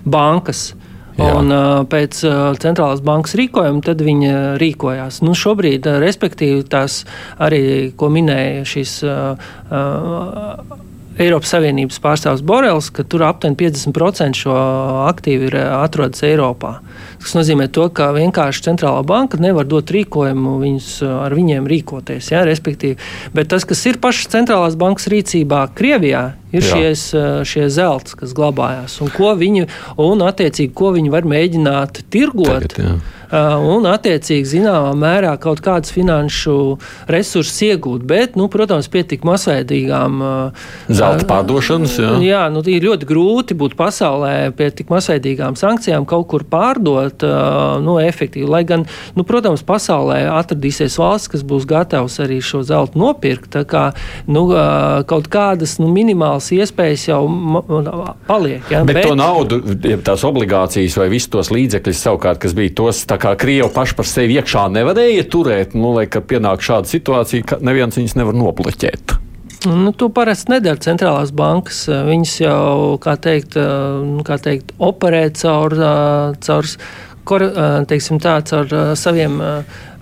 bankas. 0.05 0.67
Jā. 1.15 1.31
Un 1.39 1.53
uh, 1.55 1.85
pēc 1.87 2.25
uh, 2.27 2.57
centrālās 2.59 3.03
bankas 3.05 3.37
rīkojuma 3.39 3.85
tad 3.87 4.01
viņi 4.03 4.33
rīkojās. 4.59 5.21
Nu, 5.23 5.37
šobrīd, 5.39 5.87
uh, 5.87 6.01
respektīvi, 6.03 6.65
tās 6.67 7.05
arī, 7.39 7.93
ko 7.99 8.11
minēja 8.11 8.65
šis. 8.67 8.97
Uh, 9.07 10.81
Eiropas 11.15 11.53
Savienības 11.55 12.01
pārstāvs 12.03 12.41
Borels, 12.43 12.89
ka 12.91 13.05
tur 13.07 13.23
aptuveni 13.23 13.55
50% 13.61 14.35
šo 14.35 14.55
aktīvu 15.07 15.47
ir 15.47 15.57
atrodas 15.63 16.25
Eiropā. 16.27 16.73
Tas 17.23 17.37
nozīmē, 17.39 17.69
to, 17.71 17.87
ka 17.95 18.09
vienkārši 18.17 18.65
centrālā 18.67 19.05
banka 19.07 19.39
nevar 19.39 19.69
dot 19.71 19.93
rīkojumu 19.95 20.57
viņus, 20.65 20.89
ar 21.07 21.37
viņiem 21.39 21.69
rīkoties. 21.71 22.33
Ja, 22.35 22.43
respektīvi. 22.49 22.99
Bet 23.37 23.53
tas, 23.55 23.63
kas 23.63 23.85
ir 23.87 24.01
pašas 24.03 24.33
centrālās 24.35 24.75
bankas 24.81 25.07
rīcībā 25.13 25.69
Krievijā, 25.79 26.33
ir 26.55 26.65
šies, 26.67 27.09
šie 27.49 27.69
zelts, 27.73 28.17
kas 28.19 28.35
glabājās. 28.37 29.01
Un, 29.05 29.13
viņi, 29.41 29.69
un 30.05 30.25
attiecīgi, 30.29 30.73
ko 30.77 30.95
viņi 30.97 31.13
var 31.13 31.29
mēģināt 31.29 32.05
tirgot. 32.15 32.71
Tagad, 32.75 32.81
jā 32.81 32.97
un, 33.35 33.87
attiecīgi, 33.89 34.47
zināmā 34.59 34.93
mērā 34.99 35.35
kaut 35.41 35.63
kādus 35.65 35.93
finanšu 35.95 36.77
resursus 37.11 37.63
iegūt. 37.67 38.05
Bet, 38.07 38.39
nu, 38.39 38.49
protams, 38.53 38.89
pie 38.93 39.05
tik 39.09 39.25
masveidīgām 39.27 40.21
zelta 40.89 41.27
pārdošanas. 41.29 41.97
Jā, 41.99 42.13
jā 42.25 42.43
nu, 42.53 42.63
ir 42.71 42.87
ļoti 42.89 43.09
grūti 43.09 43.59
būt 43.59 43.77
pasaulē 43.79 44.53
pie 44.57 44.71
tik 44.75 44.93
masveidīgām 44.93 45.59
sankcijām 45.59 46.07
kaut 46.09 46.29
kur 46.31 46.47
pārdot 46.49 47.25
nu, 47.85 47.99
efektīvi. 48.03 48.49
Lai 48.51 48.65
gan, 48.69 48.87
nu, 49.17 49.27
protams, 49.27 49.65
pasaulē 49.67 50.25
atradīsies 50.35 50.99
valsts, 51.01 51.33
kas 51.33 51.47
būs 51.47 51.69
gatavs 51.71 52.21
arī 52.23 52.41
šo 52.45 52.63
zeltu 52.67 53.01
nopirkt. 53.01 53.59
Kā, 53.71 53.91
nu, 54.31 54.47
kaut 55.11 55.31
kādas 55.33 55.79
nu, 55.81 55.89
minimālas 55.95 56.44
iespējas 56.53 57.09
jau 57.09 57.21
paliek. 58.29 58.63
Ja? 58.71 58.83
Bet, 58.85 58.99
Bet 58.99 59.09
to 59.09 59.17
naudu, 59.19 59.61
ja 59.89 59.99
tās 60.05 60.25
obligācijas 60.27 60.99
vai 61.01 61.09
visus 61.13 61.33
tos 61.33 61.53
līdzekļus 61.55 62.05
savukārt, 62.07 62.43
kas 62.45 62.57
bija 62.57 62.75
tos 62.83 63.05
tā 63.09 63.19
kā 63.23 63.35
Krievi 63.41 63.71
paši 63.75 63.99
par 63.99 64.09
sevi 64.09 64.39
iekšā 64.39 64.67
nevarēja 64.75 65.27
turēt, 65.33 65.77
nu, 65.79 65.95
lai, 65.97 66.07
kad 66.11 66.27
pienāk 66.31 66.65
šāda 66.65 66.91
situācija, 66.91 67.47
ka 67.53 67.61
neviens 67.65 67.97
viņus 68.01 68.19
nevar 68.21 68.37
nobloķēt. 68.39 69.17
Nu, 69.65 69.95
to 69.97 70.11
parasti 70.13 70.53
nedara 70.53 70.81
centrālās 70.85 71.33
bankas. 71.33 71.87
Viņas 71.89 72.35
jau, 72.43 72.99
kā 73.01 73.15
teikt, 73.17 73.57
kā 74.27 74.37
teikt 74.45 74.75
operē 74.77 75.23
caur, 75.41 75.77
caur, 76.45 76.69
teiksim, 77.89 78.21
tā, 78.21 78.37
caur 78.45 78.77
saviem 79.01 79.41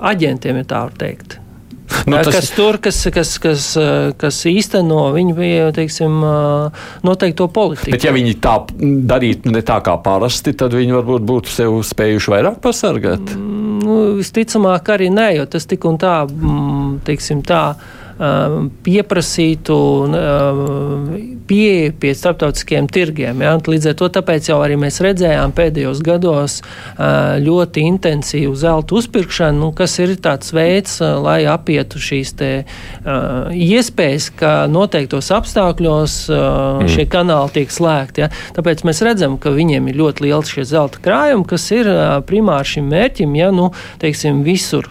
aģentiem, 0.03 0.59
ja 0.65 0.69
tā 0.75 0.83
var 0.89 0.99
teikt. 0.99 1.39
Nu, 2.07 2.19
tas... 2.19 2.35
Kas 2.35 2.51
tur, 2.57 2.79
kas, 2.83 2.99
kas, 3.15 3.35
kas, 3.43 3.67
kas 4.21 4.41
īsteno 4.51 5.05
viņu 5.15 5.73
teiksim, 5.77 6.19
noteikto 7.07 7.49
politiku. 7.53 7.95
Bet, 7.95 8.07
ja 8.07 8.15
viņi 8.15 8.37
tā 8.43 8.57
darītu 9.13 9.53
ne 9.53 9.63
tā 9.67 9.79
kā 9.85 9.97
parasti, 10.03 10.55
tad 10.59 10.75
viņi 10.77 10.97
varbūt 10.99 11.27
būtu 11.29 11.53
sev 11.53 11.79
spējuši 11.87 12.35
vairāk 12.35 12.61
pasargāt. 12.65 13.35
Mm, 13.37 13.81
nu, 13.83 13.99
visticamāk, 14.19 14.93
arī 14.95 15.11
nē, 15.13 15.29
jo 15.41 15.49
tas 15.57 15.69
tik 15.71 15.87
un 15.89 15.99
tā, 16.01 16.23
mm, 16.29 17.03
teiksim 17.07 17.43
tā 17.47 17.65
pieprasītu 18.85 19.77
um, 20.07 21.07
pieeju 21.49 21.93
pie 22.01 22.13
starptautiskiem 22.17 22.89
tirgiem. 22.93 23.43
Ja? 23.45 23.55
Līdz 23.57 23.91
ar 23.93 23.97
to 23.99 24.09
jau 24.47 24.59
arī 24.63 24.77
mēs 24.81 25.01
redzējām 25.05 25.55
pēdējos 25.57 26.03
gados 26.05 26.61
uh, 26.63 27.39
ļoti 27.43 27.87
intensīvu 27.89 28.55
zelta 28.59 28.97
uzpirkšanu, 28.99 29.61
nu, 29.63 29.71
kas 29.77 29.99
ir 30.03 30.15
tāds 30.23 30.53
veids, 30.55 30.99
uh, 31.03 31.19
lai 31.23 31.43
apietu 31.51 32.01
šīs 32.03 32.35
te, 32.39 32.53
uh, 32.65 33.51
iespējas, 33.53 34.31
ka 34.39 34.55
noteiktos 34.71 35.33
apstākļos 35.35 36.17
mm. 36.33 36.89
šie 36.93 37.07
kanāli 37.11 37.59
tiek 37.59 37.75
slēgti. 37.75 38.27
Ja? 38.27 38.31
Tāpēc 38.57 38.87
mēs 38.89 39.03
redzam, 39.05 39.39
ka 39.41 39.55
viņiem 39.55 39.91
ir 39.91 40.01
ļoti 40.03 40.29
liels 40.29 40.53
šie 40.53 40.67
zelta 40.69 41.03
krājumi, 41.03 41.47
kas 41.49 41.69
ir 41.75 41.91
primāri 42.29 42.77
šim 42.77 42.91
mērķim, 42.93 43.39
ja 43.39 43.53
nu, 43.55 43.71
teiksim, 44.03 44.45
visur 44.47 44.91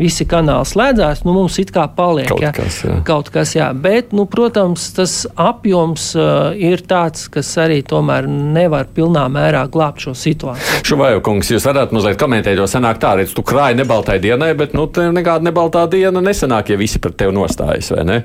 visi 0.00 0.26
kanāli 0.28 0.68
slēdzās, 0.68 1.22
nu, 1.26 1.34
mums 1.36 1.58
it 1.62 1.72
kā 1.74 1.84
paliek 1.96 2.30
kaut 2.30 2.42
jā, 2.44 2.52
kas. 2.56 2.78
Jā. 2.86 2.98
Kaut 3.06 3.30
kas 3.34 3.54
jā. 3.56 3.68
Bet, 3.76 4.12
nu, 4.16 4.26
protams, 4.30 4.88
tas 4.96 5.16
apjoms 5.40 6.08
uh, 6.18 6.52
ir 6.56 6.84
tāds, 6.88 7.28
kas 7.32 7.50
arī 7.60 7.80
tomēr 7.86 8.28
nevar 8.28 8.88
pilnā 8.94 9.26
mērā 9.32 9.64
glābt 9.72 10.04
šo 10.06 10.16
situāciju. 10.18 10.82
Šuvajo 10.88 11.22
kungs, 11.24 11.52
jūs 11.52 11.66
varat 11.68 11.94
mazliet 11.94 12.20
komentēt, 12.20 12.58
jo 12.60 12.68
sanāk 12.70 13.02
tā, 13.02 13.16
redz, 13.20 13.34
tu 13.36 13.44
krāji 13.46 13.78
nebaltai 13.82 14.18
dienai, 14.22 14.52
bet, 14.58 14.76
nu, 14.76 14.88
nekāda 14.88 15.48
nebaltā 15.48 15.84
diena 15.92 16.24
nesanāk, 16.24 16.72
ja 16.72 16.80
visi 16.80 17.02
pret 17.02 17.18
tevi 17.22 17.36
nostājas, 17.36 17.92
vai 17.96 18.06
ne? 18.08 18.22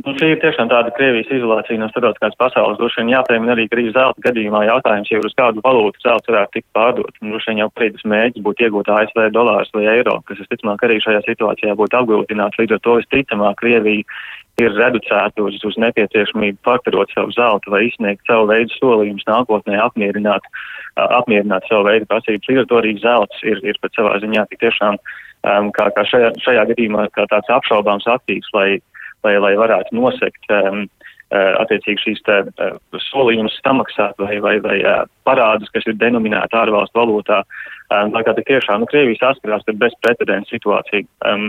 Nu, 0.00 0.14
šī 0.16 0.30
ir 0.32 0.38
tiešām 0.40 0.70
tāda 0.70 0.92
Krievijas 0.96 1.28
izolācija 1.34 1.76
no 1.80 1.88
starptautiskās 1.90 2.36
pasaules. 2.40 2.78
Droši 2.78 3.02
vien 3.02 3.10
jāpiemina 3.12 3.52
arī 3.52 3.66
Krievijas 3.68 3.96
zelta 3.98 4.24
gadījumā 4.24 4.62
jautājums, 4.64 5.10
ja 5.12 5.20
uz 5.20 5.34
kādu 5.36 5.60
valūtu 5.64 6.00
zelts 6.04 6.30
varētu 6.30 6.54
tikt 6.56 6.68
pārdot. 6.76 7.18
Droši 7.20 7.50
vien 7.50 7.60
jau 7.60 7.68
prītas 7.76 8.06
mēģis 8.08 8.44
būtu 8.46 8.64
iegūt 8.64 8.88
ASV 8.94 9.26
dolārus 9.34 9.72
vai 9.76 9.84
eiro, 9.92 10.16
kas, 10.28 10.40
es 10.40 10.48
ticamāk, 10.52 10.84
arī 10.86 11.00
šajā 11.04 11.20
situācijā 11.26 11.76
būtu 11.76 12.00
apgrūtināts. 12.00 12.60
Līdz 12.62 12.78
ar 12.78 12.82
to 12.86 12.96
visticamāk 13.00 13.60
Krievija 13.60 14.06
ir 14.60 14.76
reducēta 14.76 15.44
uz, 15.44 15.58
uz 15.68 15.76
nepieciešamību 15.84 16.60
fakturot 16.64 17.12
savu 17.12 17.34
zeltu 17.36 17.72
vai 17.74 17.86
izsniegt 17.88 18.24
savu 18.28 18.48
veidu 18.48 18.72
solījumus 18.76 19.26
nākotnē 19.28 19.80
apmierināt, 19.84 20.46
apmierināt 20.96 21.68
savu 21.68 21.88
veidu 21.88 22.08
prasības. 22.08 22.48
Līdz 22.48 22.64
ar 22.64 22.70
to 22.70 22.80
arī 22.80 22.94
zelts 23.04 23.42
ir, 23.44 23.60
ir 23.68 23.80
pēc 23.82 24.00
savā 24.00 24.16
ziņā 24.24 24.46
tik 24.48 24.64
tiešām, 24.64 25.00
um, 25.00 25.72
kā, 25.76 25.88
kā 25.96 26.06
šajā, 26.12 26.32
šajā 26.44 26.68
gadījumā, 26.72 27.08
kā 27.16 27.28
tāds 27.32 27.52
apšaubāms 27.56 28.08
aktīvs, 28.16 28.52
lai 28.56 28.68
lai, 29.26 29.36
lai 29.42 29.54
varētu 29.60 29.96
nosekt 29.96 30.52
um, 30.54 30.86
attiecīgi 31.30 32.02
šīs 32.04 32.22
te, 32.26 32.38
uh, 32.50 33.02
solījumus 33.10 33.58
samaksāt 33.62 34.18
vai, 34.18 34.40
vai, 34.42 34.56
vai 34.64 34.78
uh, 34.82 35.04
parādus, 35.28 35.70
kas 35.74 35.86
ir 35.86 35.98
denominēti 36.00 36.58
ārvalstu 36.58 36.98
valūtā. 36.98 37.44
Um, 37.90 38.12
tā 38.14 38.22
kā 38.26 38.34
tiešām 38.38 38.82
nu, 38.82 38.88
Krievija 38.90 39.18
saskarās 39.18 39.66
ar 39.66 39.78
bezprecedenta 39.78 40.50
situāciju. 40.50 41.06
Um, 41.26 41.48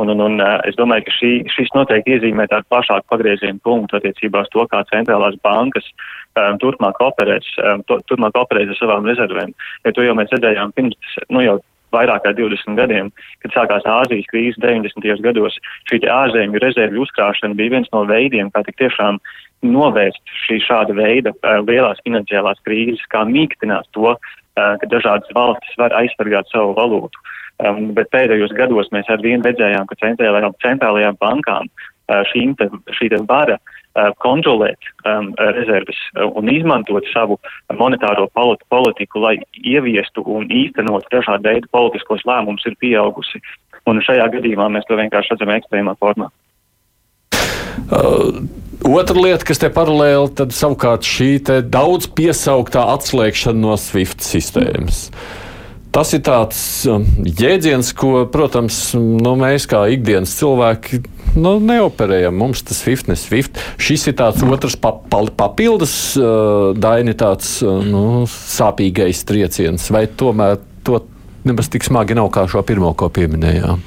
un, 0.00 0.12
un, 0.14 0.22
un 0.26 0.38
uh, 0.40 0.58
es 0.68 0.76
domāju, 0.76 1.06
ka 1.08 1.16
šī, 1.16 1.32
šis 1.52 1.72
noteikti 1.76 2.16
iezīmē 2.16 2.48
tādu 2.52 2.68
plašāku 2.72 3.08
pagriezienu 3.12 3.60
punktu 3.64 4.00
attiecībā 4.00 4.44
uz 4.44 4.52
to, 4.52 4.64
kā 4.72 4.84
centrālās 4.92 5.36
bankas 5.44 5.88
um, 6.36 6.60
turpmāk 6.60 7.00
operēs, 7.04 7.48
um, 7.64 7.84
to, 7.88 8.00
turpmāk 8.08 8.36
operēs 8.40 8.72
ar 8.72 8.80
savām 8.80 9.08
rezervēm. 9.08 9.52
Ja 9.84 9.92
to 9.96 10.04
jau 10.04 10.16
mēs 10.16 10.32
redzējām 10.32 10.72
pirms, 10.76 11.20
nu 11.32 11.44
jau 11.44 11.60
vairāk 11.94 12.24
kā 12.24 12.32
20 12.36 12.78
gadiem, 12.78 13.10
kad 13.44 13.54
sākās 13.54 13.86
Āzijas 13.88 14.28
krīze 14.30 14.60
90. 14.62 15.24
gados, 15.24 15.58
šī 15.90 16.02
ārzemju 16.08 16.62
rezervju 16.62 17.04
uzkrāšana 17.06 17.58
bija 17.58 17.76
viens 17.76 17.90
no 17.94 18.04
veidiem, 18.08 18.50
kā 18.54 18.64
tik 18.66 18.78
tiešām 18.80 19.20
novērst 19.62 20.34
šī 20.46 20.58
šāda 20.66 20.96
veida 20.98 21.34
uh, 21.34 21.60
lielās 21.62 22.02
finansiālās 22.06 22.62
krīzes, 22.66 23.04
kā 23.12 23.22
mīkstināt 23.28 23.86
to, 23.96 24.16
uh, 24.16 24.18
ka 24.56 24.90
dažādas 24.90 25.30
valstis 25.36 25.78
var 25.78 25.94
aizsargāt 26.00 26.50
savu 26.50 26.74
valūtu. 26.78 27.28
Um, 27.62 27.92
bet 27.94 28.10
pēdējos 28.10 28.56
gados 28.58 28.88
mēs 28.90 29.06
ar 29.12 29.22
vienu 29.22 29.44
redzējām, 29.46 29.86
ka 29.86 30.00
centrālajām, 30.00 30.56
centrālajām 30.64 31.20
bankām 31.22 31.70
uh, 31.70 32.24
šī, 32.32 32.48
šī 32.98 33.12
vara 33.28 33.60
Uh, 33.60 33.78
kontrolēt 34.24 34.78
um, 35.04 35.32
rezerves 35.56 35.98
un 36.24 36.48
izmantot 36.52 37.06
savu 37.12 37.38
monetāro 37.78 38.28
politiku, 38.32 39.20
lai 39.20 39.36
ieviestu 39.58 40.24
un 40.26 40.48
īstenot 40.48 41.08
dažādu 41.12 41.48
veidu 41.48 41.68
politiskos 41.72 42.24
lēmumus, 42.28 42.64
ir 42.66 42.78
pieaugusi. 42.80 43.42
Un 43.88 44.00
šajā 44.04 44.28
gadījumā 44.36 44.70
mēs 44.70 44.86
to 44.88 44.96
vienkārši 44.96 45.34
redzam 45.34 45.52
ekstrēmā 45.56 45.96
formā. 46.00 46.30
Uh, 47.92 48.44
otra 48.86 49.18
lieta, 49.18 49.44
kas 49.48 49.60
te 49.60 49.68
paralēli, 49.72 50.32
tad 50.38 50.54
savukārt 50.54 51.04
šī 51.04 51.34
daudz 51.66 52.08
piesauktā 52.14 52.84
atslēgšana 52.94 53.64
no 53.66 53.78
SWIFT 53.80 54.24
sistēmas. 54.24 55.08
Mm. 55.10 55.41
Tas 55.92 56.08
ir 56.16 56.22
tāds 56.24 56.58
um, 56.88 57.02
jēdziens, 57.20 57.90
ko, 57.92 58.22
protams, 58.32 58.94
nu, 58.96 59.34
mēs 59.36 59.66
kā 59.68 59.82
ikdienas 59.92 60.32
cilvēki 60.38 61.02
nu, 61.36 61.58
neoperējam. 61.60 62.36
Mums 62.40 62.64
tas 62.64 62.80
SWIFT, 62.80 63.10
ne 63.12 63.16
SWIFT. 63.20 63.60
Šis 63.76 64.08
ir 64.08 64.16
tāds 64.16 64.40
otrs 64.40 64.78
papildus 64.80 65.96
uh, 66.16 66.72
daini, 66.72 67.12
tāds 67.18 67.58
uh, 67.60 67.84
nu, 67.84 68.04
sāpīgais 68.24 69.20
trieciens, 69.28 69.90
vai 69.92 70.06
tomēr 70.08 70.62
to 70.86 71.02
nemaz 71.44 71.68
tik 71.72 71.84
smagi 71.84 72.16
nav 72.16 72.32
kā 72.32 72.46
šo 72.48 72.64
pirmo, 72.64 72.94
ko 72.96 73.10
pieminējām. 73.12 73.84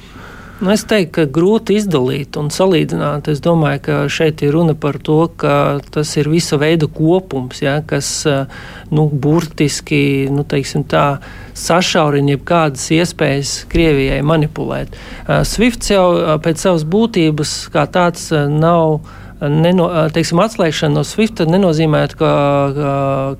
Nu, 0.56 0.70
es 0.72 0.86
teiktu, 0.88 1.10
ka 1.12 1.24
grūti 1.28 1.74
izdalīt 1.76 2.38
un 2.40 2.46
salīdzināt. 2.48 3.26
Es 3.28 3.42
domāju, 3.44 3.80
ka 3.84 3.96
šeit 4.08 4.40
ir 4.40 4.54
runa 4.56 4.72
par 4.72 4.96
to, 5.04 5.18
ka 5.36 5.82
tas 5.92 6.14
ir 6.16 6.30
visa 6.32 6.56
veida 6.56 6.88
kopums, 6.88 7.60
ja, 7.60 7.82
kas 7.84 8.08
nu, 8.88 9.04
burtiski 9.12 10.30
nu, 10.32 10.46
tā, 10.48 11.04
sašaurina 11.52 12.38
jebkādas 12.38 12.88
iespējas 12.96 13.52
Krievijai 13.68 14.22
manipulēt. 14.24 14.96
Swifts 15.44 15.92
jau 15.92 16.38
pēc 16.40 16.64
savas 16.64 16.88
būtības 16.88 17.54
kā 17.76 17.84
tāds 17.92 18.30
nav 18.32 19.02
neno, 19.40 19.86
teiksim, 20.14 20.40
atslēgšana 20.40 20.96
no 20.96 21.02
SWIFT 21.04 21.42
nenozīmē, 21.50 22.02
ka, 22.16 22.30
ka 22.76 22.92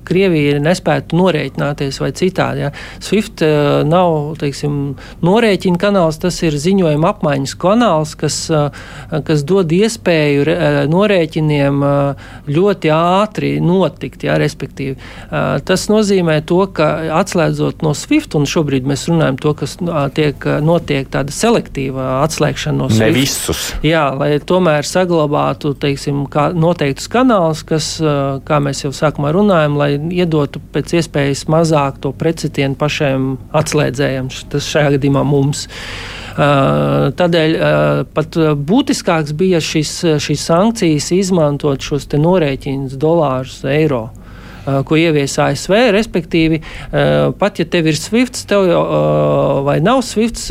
Krievija 0.07 0.59
nespētu 0.61 1.17
norēķināties 1.17 1.97
vai 2.03 2.11
citādi. 2.17 2.65
Ja. 2.65 2.71
SWIFT 3.03 3.43
nav 3.89 4.35
teiksim, 4.41 4.97
norēķina 5.25 5.81
kanāls, 5.81 6.19
tas 6.21 6.37
ir 6.45 6.57
ziņojuma 6.61 7.11
apmaiņas 7.15 7.55
kanāls, 7.61 8.13
kas, 8.19 8.37
kas 9.09 9.45
dod 9.47 9.73
iespēju 9.73 10.45
norēķiniem 10.93 11.81
ļoti 12.45 12.93
ātri 12.93 13.55
notikt. 13.63 14.27
Ja, 14.27 14.37
respektīvi. 14.41 14.97
Tas 15.65 15.87
nozīmē 15.89 16.39
to, 16.47 16.59
ka 16.77 16.91
atslēdzot 17.21 17.81
no 17.85 17.95
SWIFT, 17.97 18.37
un 18.37 18.45
šobrīd 18.49 18.85
mēs 18.89 19.07
runājam 19.09 19.41
to, 19.41 19.55
kas 19.57 19.77
tiek, 20.17 20.47
notiek 20.61 21.09
tāda 21.13 21.33
selektīva 21.33 22.21
atslēgšana 22.27 22.83
no 22.83 22.91
SWIFT. 22.91 23.01
Ne 23.01 23.11
visus. 23.15 23.65
Jā, 23.85 24.05
lai 24.17 24.35
tomēr 24.43 24.85
saglabātu 24.87 25.73
teiksim, 25.87 26.25
noteiktus 26.59 27.09
kanālus, 27.11 27.63
kas, 27.67 27.89
kā 28.47 28.59
mēs 28.63 28.83
jau 28.85 28.93
sākumā 28.95 29.31
runājam, 29.35 29.79
lai 29.79 29.89
iedotu 29.95 30.61
pēc 30.73 30.97
iespējas 30.99 31.47
mazāk 31.51 32.01
to 32.03 32.13
precitienu 32.17 32.77
pašiem 32.79 33.33
atslēdzējiem, 33.57 34.29
tas 34.51 34.69
šajā 34.69 34.93
gadījumā 34.97 35.23
mums. 35.27 35.65
Tādēļ 37.17 37.55
pat 38.13 38.37
būtiskāks 38.69 39.33
bija 39.37 39.61
šis, 39.63 39.93
šīs 40.21 40.45
sankcijas 40.51 41.09
izmantot 41.15 41.81
šos 41.81 42.05
norēķinus 42.13 42.97
dolārus, 43.01 43.63
eiro 43.65 44.07
ko 44.67 44.97
ievies 44.99 45.37
ASV. 45.39 45.73
Respektīvi, 45.95 46.59
pat 47.39 47.61
ja 47.61 47.65
tev 47.71 47.87
ir 47.87 47.97
SWIFT, 47.97 48.41
tev 48.49 48.67
jau 48.67 48.83
vai 49.67 49.77
nav 49.83 50.01
SWIFT, 50.05 50.41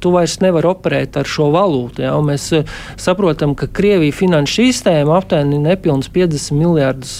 tu 0.00 0.12
vairs 0.14 0.38
nevari 0.40 0.70
operēt 0.70 1.18
ar 1.20 1.28
šo 1.28 1.50
valūtu. 1.54 2.04
Ja? 2.06 2.14
Mēs 2.24 2.48
saprotam, 3.00 3.52
ka 3.58 3.68
Krievija 3.68 4.14
finanšu 4.16 4.64
sistēma 4.64 5.18
aptuveni 5.20 5.60
nepilns 5.62 6.08
50 6.12 6.56
miljardus 6.56 7.18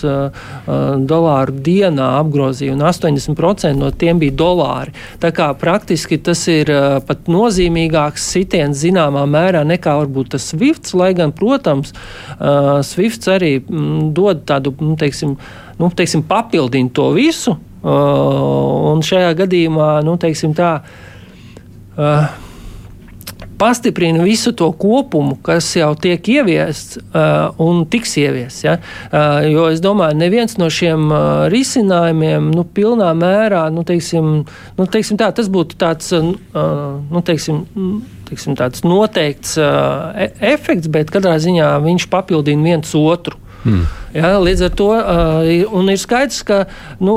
dolāru 1.06 1.56
dienā 1.66 2.08
apgrozīja, 2.22 2.72
un 2.76 2.84
80% 2.86 3.74
no 3.76 3.92
tiem 3.92 4.22
bija 4.22 4.36
dolāri. 4.40 4.94
Tā 5.22 5.32
kā 5.36 5.50
praktiski 5.60 6.18
tas 6.22 6.46
ir 6.52 6.72
pat 7.06 7.28
nozīmīgāks 7.30 8.30
sitiens 8.32 8.80
zināmā 8.80 9.26
mērā 9.28 9.62
nekā 9.68 9.98
varbūt 10.00 10.34
tas 10.36 10.48
SWIFT, 10.52 10.94
lai 10.96 11.12
gan, 11.18 11.34
protams, 11.36 11.92
SWIFT 12.40 13.30
arī 13.36 13.52
dod 14.16 14.44
tādu, 14.48 14.72
nu, 14.80 14.94
teiksim, 15.00 15.36
nu, 15.78 15.90
teiksim, 15.92 16.24
papildina 16.26 16.92
to 16.92 17.10
visu. 17.16 17.56
Uh, 17.86 18.90
un 18.90 19.04
šajā 19.06 19.30
gadījumā, 19.38 19.90
nu, 20.06 20.16
teiksim, 20.18 20.56
tā. 20.56 20.80
Uh, 21.96 22.26
pastiprina 23.58 24.22
visu 24.22 24.52
to 24.52 24.72
kopumu, 24.72 25.36
kas 25.42 25.68
jau 25.76 25.92
tiek 26.00 26.28
ieviests 26.28 26.98
uh, 26.98 27.54
un 27.62 27.84
tiks 27.90 28.16
ieviests. 28.20 28.64
Ja? 28.64 28.76
Uh, 29.08 29.46
jo 29.48 29.68
es 29.72 29.80
domāju, 29.84 30.18
neviens 30.20 30.58
no 30.60 30.68
šiem 30.72 31.08
uh, 31.08 31.46
risinājumiem 31.52 32.50
nu, 32.52 32.66
pilnā 32.76 33.12
mērā, 33.16 33.66
nu, 33.72 33.84
teiksim, 33.88 34.34
nu, 34.76 34.88
teiksim 34.92 35.20
tā, 35.20 35.30
tas 35.36 35.48
būtu 35.52 35.78
tāds, 35.80 36.12
uh, 36.12 36.28
nu, 37.10 37.24
teiksim, 37.24 37.64
teiksim, 38.28 38.58
tāds 38.58 38.84
noteikts 38.86 39.56
uh, 39.60 40.12
e 40.12 40.30
efekts, 40.52 40.90
bet 40.92 41.12
katrā 41.14 41.38
ziņā 41.42 41.76
viņš 41.86 42.10
papildina 42.12 42.72
viens 42.72 42.96
otru. 42.98 43.40
Mm. 43.66 43.86
Ja, 44.14 44.28
līdz 44.40 44.62
ar 44.68 44.74
to 44.78 44.86
uh, 44.94 45.44
ir 45.44 45.98
skaidrs, 46.00 46.38
ka 46.46 46.58
nu, 47.02 47.16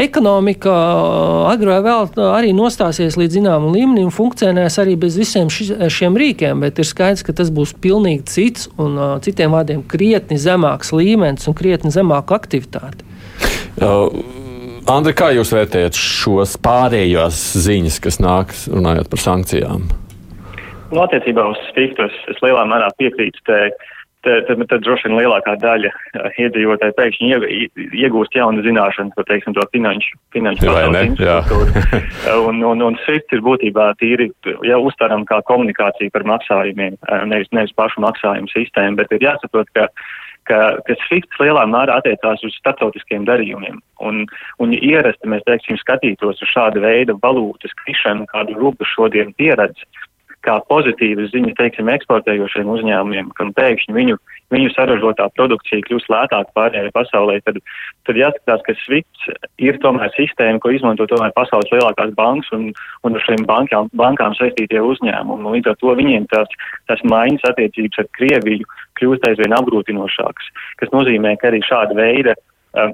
ekonomika 0.00 0.72
uh, 0.72 1.50
agrāk 1.52 1.84
vai 1.84 1.92
vēl 1.92 2.30
arī 2.32 2.54
nostāsies 2.56 3.18
līdz 3.20 3.36
zināmam 3.38 3.74
līmenim 3.74 4.08
un 4.08 4.14
funkcionēs 4.14 4.78
arī 4.82 4.96
bez 5.00 5.18
visiem 5.20 5.50
ši, 5.52 5.68
šiem 5.92 6.16
rīkiem, 6.16 6.64
bet 6.64 6.80
ir 6.80 6.88
skaidrs, 6.88 7.24
ka 7.26 7.36
tas 7.36 7.52
būs 7.52 7.76
pilnīgi 7.82 8.24
cits 8.32 8.70
un 8.80 8.96
uh, 8.96 9.12
citiem 9.22 9.52
vārdiem 9.52 9.84
krietni 9.86 10.40
zemāks 10.40 10.94
līmenis 10.96 11.46
un 11.50 11.58
krietni 11.58 11.92
zemāka 11.94 12.40
aktivitāte. 12.40 13.04
Uh. 13.76 14.42
Andri, 14.86 15.16
kā 15.18 15.32
jūs 15.34 15.50
vērtējat 15.50 15.96
šos 15.98 16.52
pārējos 16.62 17.40
ziņas, 17.58 17.96
kas 18.04 18.20
nāk 18.22 18.52
runājot 18.70 19.08
par 19.10 19.18
sankcijām? 19.18 19.88
Nu, 20.92 21.00
attiecībā 21.02 21.42
uz 21.50 21.58
SWIFT 21.72 21.98
es, 22.04 22.18
es 22.30 22.38
lielā 22.44 22.62
mērā 22.70 22.92
piekrītu. 23.00 23.42
Te, 23.50 23.58
tad, 24.26 24.62
tad 24.70 24.84
droši 24.84 25.08
vien 25.08 25.16
lielākā 25.20 25.54
daļa 25.62 25.92
iedzīvotāji 26.42 26.96
pēkšņi 26.98 27.30
iegūst 28.02 28.36
jaunu 28.36 28.64
zināšanu 28.66 29.14
par, 29.16 29.28
teiksim, 29.30 29.56
to 29.56 29.64
finanšu, 29.72 30.18
finanšu 30.36 30.68
infrastruktūru. 30.68 32.02
un, 32.48 32.62
un, 32.72 32.84
un 32.90 33.00
SWIFT 33.04 33.38
ir 33.38 33.44
būtībā 33.46 33.88
tīri, 34.02 34.30
ja 34.66 34.80
uztveram 34.82 35.26
kā 35.28 35.40
komunikāciju 35.48 36.14
par 36.14 36.26
maksājumiem, 36.34 37.00
nevis, 37.32 37.50
nevis 37.56 37.74
pašu 37.78 38.04
maksājumu 38.04 38.52
sistēmu, 38.52 39.00
bet 39.00 39.14
ir 39.16 39.28
jāsaprot, 39.30 39.72
ka 39.76 39.90
ka, 40.46 40.58
ka 40.86 40.96
SWIFT 41.06 41.40
lielā 41.42 41.64
mērā 41.70 41.98
attiecās 42.00 42.42
uz 42.46 42.54
starptautiskiem 42.60 43.26
darījumiem. 43.28 43.80
Un, 44.06 44.24
un 44.62 44.74
ja 44.76 44.80
ierasti 44.96 45.30
mēs, 45.30 45.44
teiksim, 45.48 45.78
skatītos 45.80 46.42
uz 46.42 46.52
šādu 46.52 46.82
veidu 46.84 47.16
valūtas 47.22 47.74
krišanu, 47.82 48.28
kādu 48.30 48.56
rubu 48.60 48.86
šodien 48.94 49.32
pieredz, 49.40 49.82
kā 50.46 50.56
pozitīva 50.70 51.26
ziņa, 51.32 51.54
teiksim, 51.58 51.90
eksportējošiem 51.92 52.70
uzņēmumiem, 52.70 53.32
ka 53.36 53.48
pēkšņi 53.56 53.96
viņu, 53.96 54.16
viņu 54.54 54.72
saražotā 54.74 55.26
produkcija 55.36 55.84
kļūst 55.86 56.10
lētāk 56.12 56.52
pārējai 56.56 56.92
pasaulē, 56.94 57.38
tad, 57.46 57.60
tad 58.08 58.20
jāskatās, 58.20 58.64
ka 58.66 58.76
SWIFT 58.84 59.28
ir 59.68 59.78
tomēr 59.82 60.12
sistēma, 60.16 60.62
ko 60.62 60.72
izmanto 60.74 61.08
tomēr 61.10 61.34
pasaules 61.36 61.70
lielākās 61.74 62.14
bankas 62.18 62.52
un, 62.56 62.68
un 63.06 63.18
ar 63.18 63.26
šīm 63.26 63.46
bankām, 63.48 63.90
bankām 63.98 64.36
saistītie 64.38 64.82
uzņēmumi. 64.82 65.56
Līdz 65.58 65.72
ar 65.72 65.80
to 65.82 65.94
viņiem 66.00 66.28
tās, 66.32 66.58
tās 66.90 67.06
maiņas 67.10 67.48
attiecības 67.52 68.04
ar 68.04 68.12
Krieviju 68.18 68.68
kļūst 69.00 69.26
aizvien 69.28 69.56
apgrūtinošākas, 69.58 70.52
kas 70.80 70.94
nozīmē, 70.94 71.36
ka 71.40 71.50
arī 71.50 71.62
šāda 71.66 71.98
veida 71.98 72.36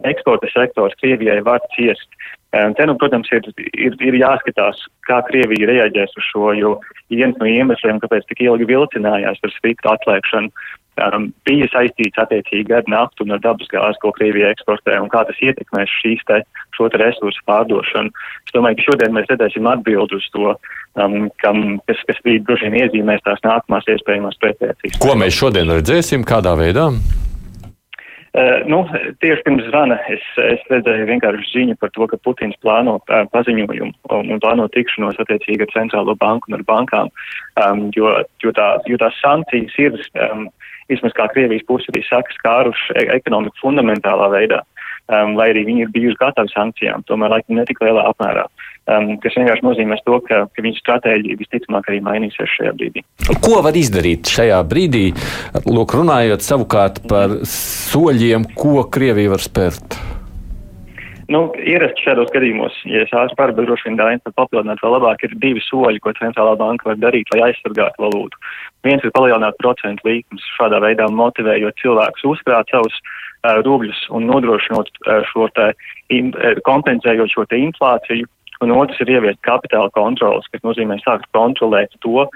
eksporta 0.09 0.51
sektors 0.53 0.97
Krievijai 1.01 1.40
var 1.47 1.62
ciest. 1.77 2.09
Te, 2.53 2.85
nu, 2.85 2.95
protams, 3.01 3.31
ir, 3.33 3.47
ir, 3.73 3.95
ir 4.05 4.18
jāskatās, 4.21 4.83
kā 5.09 5.23
Krievija 5.31 5.71
reaģēs 5.71 6.12
uz 6.21 6.27
šo, 6.29 6.51
jo 6.59 6.75
viens 7.09 7.38
no 7.40 7.49
iemesliem, 7.49 8.01
kāpēc 8.03 8.27
tik 8.29 8.42
ilgi 8.45 8.68
vilcinājās 8.68 9.40
par 9.40 9.55
svītu 9.55 9.88
atslēgšanu, 9.88 10.53
um, 11.01 11.31
bija 11.49 11.68
saistīts 11.73 12.21
attiecīgi 12.21 12.77
ar 12.77 12.85
naftu 12.92 13.25
un 13.25 13.33
ar 13.38 13.40
dabas 13.40 13.71
gāzi, 13.73 14.01
ko 14.03 14.12
Krievija 14.18 14.53
eksportē, 14.53 14.99
un 15.01 15.09
kā 15.12 15.25
tas 15.29 15.40
ietekmēs 15.40 15.97
šīs 16.03 16.21
te, 16.29 16.42
šo 16.77 16.90
te 16.92 17.01
resursu 17.01 17.40
pārdošanu. 17.49 18.12
Es 18.45 18.53
domāju, 18.53 18.83
ka 18.83 18.88
šodien 18.90 19.16
mēs 19.16 19.33
redzēsim 19.33 19.73
atbildi 19.73 20.21
uz 20.21 20.29
to, 20.37 20.53
um, 21.01 21.18
kam, 21.40 21.81
kas, 21.88 22.05
kas 22.11 22.21
bija 22.27 22.45
droši 22.45 22.68
vien 22.68 22.81
iezīmēs 22.85 23.25
tās 23.25 23.40
nākamās 23.49 23.88
iespējamās 23.97 24.40
pretēcības. 24.45 25.01
Ko 25.03 25.16
mēs 25.16 25.40
šodien 25.40 25.73
redzēsim, 25.73 26.29
kādā 26.29 26.53
veidā? 26.61 26.90
Uh, 28.33 28.62
nu, 28.64 28.79
tieši 29.21 29.42
pirms 29.45 29.66
zvana 29.68 29.99
es, 30.09 30.23
es 30.40 30.62
redzēju 30.73 31.05
vienkārši 31.11 31.51
ziņu 31.53 31.75
par 31.77 31.90
to, 31.92 32.07
ka 32.09 32.16
Putins 32.25 32.57
plāno 32.64 32.95
uh, 32.97 33.27
paziņojumu 33.29 33.92
un, 34.09 34.31
un 34.33 34.40
plāno 34.40 34.71
tikšanos 34.73 35.21
attiecīgi 35.21 35.66
ar 35.66 35.75
centrālo 35.75 36.14
banku 36.16 36.49
un 36.49 36.57
ar 36.57 36.64
bankām, 36.64 37.11
um, 37.61 37.83
jo, 37.92 38.14
jo, 38.40 38.55
tā, 38.57 38.71
jo 38.88 38.97
tās 39.03 39.18
sankcijas 39.21 39.77
ir, 39.85 40.01
um, 40.31 40.47
vismaz 40.88 41.12
kā 41.18 41.29
Krievijas 41.35 41.66
puse 41.68 41.92
arī 41.92 42.01
saka, 42.09 42.33
skāruši 42.38 42.97
e 43.03 43.05
ekonomiku 43.18 43.66
fundamentālā 43.66 44.31
veidā, 44.33 44.62
um, 45.09 45.35
lai 45.38 45.49
arī 45.53 45.65
viņi 45.69 45.87
ir 45.87 45.91
bijuši 45.95 46.21
gatavi 46.21 46.53
sankcijām, 46.53 47.07
tomēr 47.09 47.35
laikam 47.35 47.59
netik 47.59 47.83
lielā 47.83 48.05
apmērā. 48.12 48.47
Um, 48.91 49.12
kas 49.23 49.37
vienkārši 49.38 49.67
nozīmē 49.67 49.99
to, 50.07 50.19
ka, 50.27 50.45
ka 50.51 50.65
viņa 50.65 50.81
stratēģija 50.83 51.38
visticamāk 51.38 51.91
arī 51.91 52.01
mainīsies 52.03 52.57
šajā 52.57 52.73
brīdī. 52.79 53.05
Ko 53.45 53.61
var 53.62 53.79
izdarīt 53.79 54.31
šajā 54.31 54.59
brīdī, 54.67 55.05
lūk, 55.69 55.95
runājot 55.99 56.43
savukārt 56.43 57.05
par 57.11 57.41
soļiem, 57.47 58.51
ko 58.59 58.83
Krievija 58.91 59.37
var 59.37 59.45
spērt? 59.45 60.01
Nu, 61.33 61.47
ierasti 61.57 62.03
šādos 62.05 62.33
gadījumos, 62.35 62.75
ja 62.91 63.05
es 63.07 63.12
ātri 63.15 63.37
pārbaudu, 63.38 63.69
droši 63.71 63.87
vien 63.88 63.99
dāņi 64.01 64.21
pat 64.27 64.35
papildināt 64.41 64.83
vēl 64.83 64.97
labāk, 64.97 65.23
ir 65.25 65.37
divi 65.41 65.62
soļi, 65.65 66.01
ko 66.03 66.12
centrālā 66.19 66.57
banka 66.61 66.91
var 66.91 66.99
darīt, 67.01 67.31
lai 67.33 67.47
aizsargātu 67.47 68.03
valūtu. 68.03 68.41
Viens 68.85 69.05
ir 69.07 69.15
palielināt 69.15 69.57
procentu 69.62 70.09
līkumus, 70.09 70.45
šādā 70.59 70.83
veidā 70.83 71.07
motivējot 71.09 71.79
cilvēkus 71.81 72.27
uzkrāt 72.35 72.75
savus 72.75 72.99
rubļus 73.42 74.07
un 74.14 74.28
nodrošinot 74.31 74.90
uh, 75.07 75.20
šo 75.31 75.48
te, 75.57 75.72
uh, 75.74 76.61
kompensējot 76.68 77.35
šo 77.35 77.46
te 77.50 77.61
inflāciju. 77.61 78.28
Un 78.62 78.70
otrs 78.70 79.00
ir 79.02 79.11
ieviest 79.11 79.40
kapitāla 79.42 79.90
kontrolas, 79.90 80.46
kas 80.52 80.62
nozīmē 80.62 81.00
sākt 81.02 81.26
kontrolēt 81.35 81.96
to, 82.05 82.28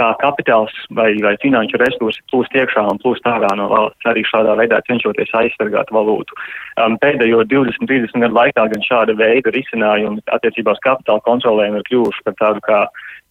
kā 0.00 0.08
kapitāls 0.22 0.72
vai, 0.96 1.12
vai 1.24 1.34
finanšu 1.42 1.80
resursi 1.82 2.24
plūst 2.32 2.56
iekšā 2.56 2.86
un 2.88 3.00
plūst 3.02 3.26
ārā 3.28 3.50
no 3.58 3.68
valsts, 3.72 4.08
arī 4.08 4.24
šādā 4.28 4.56
veidā 4.60 4.80
cenšoties 4.88 5.34
aizsargāt 5.42 5.92
valūtu. 5.94 6.36
Um, 6.80 6.96
pēdējo 7.02 7.44
20-30 7.50 8.24
gadu 8.24 8.38
laikā 8.38 8.66
gan 8.72 8.86
šāda 8.86 9.16
veida 9.20 9.52
risinājumi 9.54 10.24
attiecībā 10.36 10.76
uz 10.76 10.84
kapitāla 10.86 11.24
kontrolēm 11.28 11.78
ir 11.78 11.86
kļuvuši 11.90 12.24
par 12.26 12.38
tādu 12.40 12.64
kā 12.66 12.80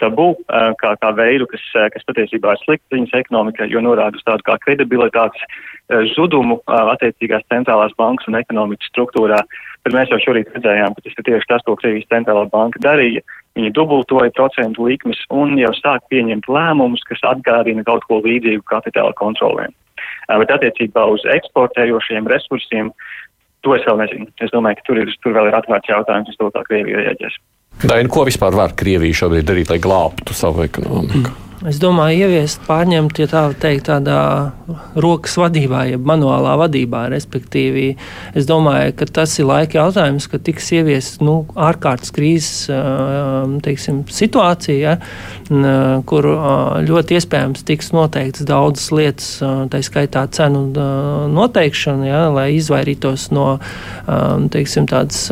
tabū, 0.03 0.29
uh, 0.35 0.69
kā, 0.79 0.93
kā 1.01 1.13
veidu, 1.17 1.49
kas, 1.51 1.65
uh, 1.75 1.89
kas 1.93 2.05
patiesībā 2.07 2.55
ir 2.55 2.63
slikts 2.65 2.95
viņas 2.95 3.17
ekonomika, 3.23 3.67
jo 3.67 3.83
norāda 3.83 4.19
uz 4.19 4.27
tādu 4.27 4.45
kā 4.47 4.59
kredibilitātes 4.63 5.41
uh, 5.49 6.05
zudumu 6.13 6.61
attiecīgās 6.69 7.47
centrālās 7.51 7.97
bankas 7.99 8.29
un 8.31 8.39
ekonomikas 8.39 8.93
struktūrā. 8.93 9.41
Uh, 9.43 9.65
Bet 9.85 9.95
mēs 9.95 10.11
jau 10.11 10.19
šorīt 10.21 10.51
redzējām, 10.53 10.95
ka 10.95 11.03
tas 11.05 11.15
ir 11.15 11.25
tieši 11.25 11.47
tas, 11.49 11.63
ko 11.65 11.75
Krievijas 11.79 12.09
centrālā 12.11 12.43
banka 12.51 12.81
darīja. 12.83 13.23
Viņi 13.59 13.73
dubultoja 13.75 14.31
procentu 14.37 14.85
likmes 14.87 15.19
un 15.35 15.57
jau 15.59 15.71
sāk 15.75 16.05
pieņemt 16.13 16.45
lēmumus, 16.47 17.01
kas 17.09 17.19
atgādina 17.27 17.83
kaut 17.83 18.05
ko 18.07 18.21
līdzīgu 18.23 18.63
kapitāla 18.71 19.11
kontrolēm. 19.19 19.73
Bet 20.31 20.53
attiecībā 20.55 21.03
uz 21.11 21.25
eksportējošiem 21.27 22.29
resursiem, 22.31 22.93
to 23.67 23.75
es 23.75 23.83
vēl 23.83 23.99
nezinu. 23.99 24.29
Es 24.39 24.53
domāju, 24.55 24.79
ka 24.79 24.87
tur, 24.87 25.01
ir, 25.03 25.11
tur 25.25 25.35
vēl 25.35 25.49
ir 25.49 25.57
atvērts 25.59 25.91
jautājums, 25.91 26.31
uz 26.31 26.39
to, 26.39 26.47
kā 26.55 26.63
Krievija 26.69 27.01
reaģēs. 27.03 27.35
Daina, 27.79 28.09
ko 28.11 28.25
vispār 28.27 28.57
var 28.59 28.73
Krievija 28.75 29.21
šobrīd 29.21 29.45
darīt, 29.47 29.69
lai 29.71 29.79
glābtu 29.79 30.35
savu 30.35 30.65
ekonomiku? 30.65 31.31
Es 31.67 31.75
domāju, 31.75 32.23
ieviest, 32.23 32.61
pārņemt, 32.63 33.17
ja 33.19 33.27
tā 33.27 33.39
teikt, 33.59 33.89
tādā 33.89 34.19
rokas 34.95 35.33
vadībā, 35.35 35.81
jeb 35.89 36.05
manuālā 36.07 36.53
vadībā. 36.61 37.01
Respektīvi, 37.11 37.89
es 38.39 38.47
domāju, 38.47 38.93
ka 39.01 39.07
tas 39.19 39.33
ir 39.41 39.49
laika 39.49 39.81
jautājums, 39.81 40.29
kad 40.31 40.45
tiks 40.47 40.69
ieviest 40.77 41.19
nu, 41.19 41.41
ārkārtas 41.59 42.13
krīzes 42.15 42.69
teiksim, 43.65 44.05
situācija, 44.07 44.95
ja, 44.95 45.99
kur 46.07 46.29
ļoti 46.87 47.19
iespējams 47.19 47.67
tiks 47.67 47.91
noteikts 47.95 48.47
daudzas 48.47 48.87
lietas, 48.95 49.29
tā 49.43 49.83
skaitā 49.83 50.29
cenu 50.31 50.63
noteikšana, 51.35 52.07
ja, 52.07 52.25
lai 52.31 52.53
izvairītos 52.55 53.33
no 53.35 53.49
teiksim, 54.55 54.87
tādas, 54.87 55.27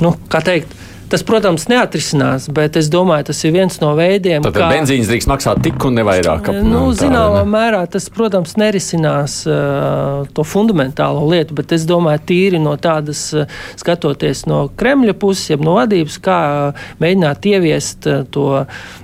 nu, 0.00 0.16
kā 0.32 0.40
teikt, 0.48 0.77
Tas, 1.08 1.22
protams, 1.24 1.64
neatrisinās, 1.70 2.50
bet 2.52 2.76
es 2.76 2.90
domāju, 2.92 3.28
tas 3.30 3.38
ir 3.48 3.54
viens 3.54 3.78
no 3.80 3.94
veidiem, 3.96 4.44
kā. 4.44 4.52
Tad 4.52 4.74
benzīns 4.74 5.08
drīkst 5.08 5.30
maksāt 5.30 5.62
tik 5.64 5.80
un 5.88 5.96
nevairāk. 5.96 6.50
Ap, 6.52 6.58
nu, 6.66 6.82
zināmā 6.96 7.42
ne? 7.46 7.52
mērā 7.54 7.80
tas, 7.88 8.10
protams, 8.12 8.58
nerisinās 8.60 9.38
uh, 9.48 10.28
to 10.36 10.44
fundamentālo 10.44 11.24
lietu, 11.30 11.56
bet 11.56 11.72
es 11.76 11.86
domāju, 11.88 12.24
tīri 12.28 12.60
no 12.60 12.76
tādas, 12.76 13.24
uh, 13.32 13.48
skatoties 13.80 14.44
no 14.50 14.66
Kremļa 14.76 15.16
puses, 15.16 15.48
jeb 15.54 15.64
no 15.64 15.78
vadības, 15.78 16.20
kā 16.24 16.38
uh, 16.68 16.86
mēģināt 17.00 17.50
ieviest 17.54 18.10
uh, 18.10 18.20
to 18.28 18.50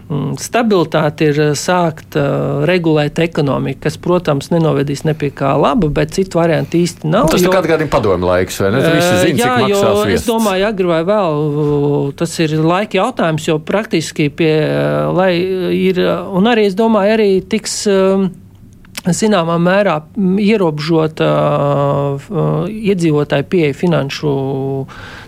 mm, 0.08 0.36
stabilitāti, 0.42 1.30
ir 1.32 1.40
uh, 1.42 1.52
sākt 1.58 2.18
uh, 2.20 2.64
regulēt 2.68 3.18
ekonomiku, 3.24 3.82
kas, 3.86 3.98
protams, 4.00 4.50
nenovedīs 4.54 5.04
ne 5.08 5.16
pie 5.18 5.30
kā 5.34 5.54
laba, 5.60 5.90
bet 5.94 6.14
citu 6.16 6.40
variantu 6.40 6.80
īsti 6.80 7.10
nav. 7.10 7.30
Tas 7.32 7.44
jo, 7.44 7.50
ir 7.52 7.70
kādam 7.70 7.90
padomu 7.92 8.30
laiks, 8.30 8.60
vai 8.62 8.72
ne? 8.74 8.84
Visi 8.84 9.16
zina, 9.24 9.40
jā, 9.40 9.50
cik 9.58 9.66
maksās 9.66 9.90
jo 9.90 10.06
viests. 10.10 10.22
es 10.22 10.30
domāju, 10.30 10.68
agri 10.70 10.90
vai 10.90 11.02
vēl 11.08 12.14
tas 12.20 12.38
ir 12.44 12.56
laika 12.60 13.00
jautājums, 13.00 13.48
jo 13.48 13.58
praktiski 13.64 14.30
pie, 14.34 14.54
lai 15.16 15.32
ir, 15.78 16.00
un 16.34 16.50
arī 16.50 16.68
es 16.70 16.78
domāju, 16.78 17.18
arī 17.18 17.30
tiks 17.50 17.84
um, 17.90 18.30
zināmā 19.12 19.58
mērā 19.60 19.98
ierobežota 20.40 21.28
uh, 21.28 22.68
iedzīvotāju 22.70 23.48
pieeja 23.52 23.76
finanšu 23.76 24.32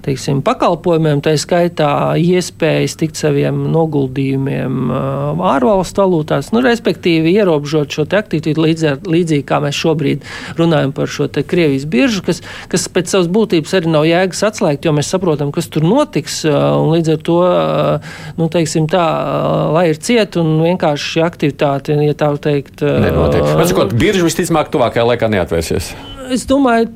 teiksim, 0.06 0.40
pakalpojumiem, 0.46 1.20
tā 1.24 1.34
skaitā 1.40 1.90
iespējas 2.20 2.96
tikt 3.00 3.18
saviem 3.18 3.64
noguldījumiem 3.74 4.76
uh, 4.88 5.44
ārvalstu 5.52 6.04
valūtās, 6.04 6.52
nu, 6.54 6.62
respektīvi 6.64 7.34
ierobežot 7.36 7.92
šo 7.92 8.06
aktivitāti 8.06 8.62
līdz 8.62 8.86
ar, 8.92 9.00
līdzīgi 9.04 9.46
kā 9.48 9.60
mēs 9.64 9.80
šobrīd 9.82 10.24
runājam 10.60 10.94
par 10.96 11.10
šo 11.10 11.26
Krievijas 11.26 11.84
biržu, 11.90 12.22
kas, 12.24 12.40
kas 12.70 12.86
pēc 12.92 13.10
savas 13.12 13.28
būtības 13.32 13.74
arī 13.76 13.90
nav 13.92 14.06
jēgas 14.06 14.44
atslēgt, 14.46 14.86
jo 14.86 14.94
mēs 14.96 15.10
saprotam, 15.12 15.50
kas 15.54 15.68
tur 15.72 15.84
notiks, 15.84 16.38
uh, 16.48 16.78
un 16.80 16.94
līdz 16.94 17.12
ar 17.16 17.22
to, 17.26 17.38
uh, 17.44 18.16
nu, 18.38 18.48
teiksim 18.52 18.86
tā, 18.90 19.04
uh, 19.04 19.74
lai 19.74 19.88
ir 19.90 20.00
ciet 20.00 20.38
un 20.40 20.54
vienkārši 20.62 21.12
šī 21.16 21.26
aktivitāte, 21.26 21.98
ja 22.06 22.16
tā 22.16 22.30
teikt, 22.40 22.80
uh, 22.86 23.00
Nenotiek. 23.02 23.42
Sakot, 23.66 23.94
birža 23.98 24.24
visticamāk 24.26 24.70
tuvākajā 24.74 25.04
laikā 25.10 25.30
neatvērsies. 25.32 25.90
Es 26.34 26.46
domāju, 26.48 26.90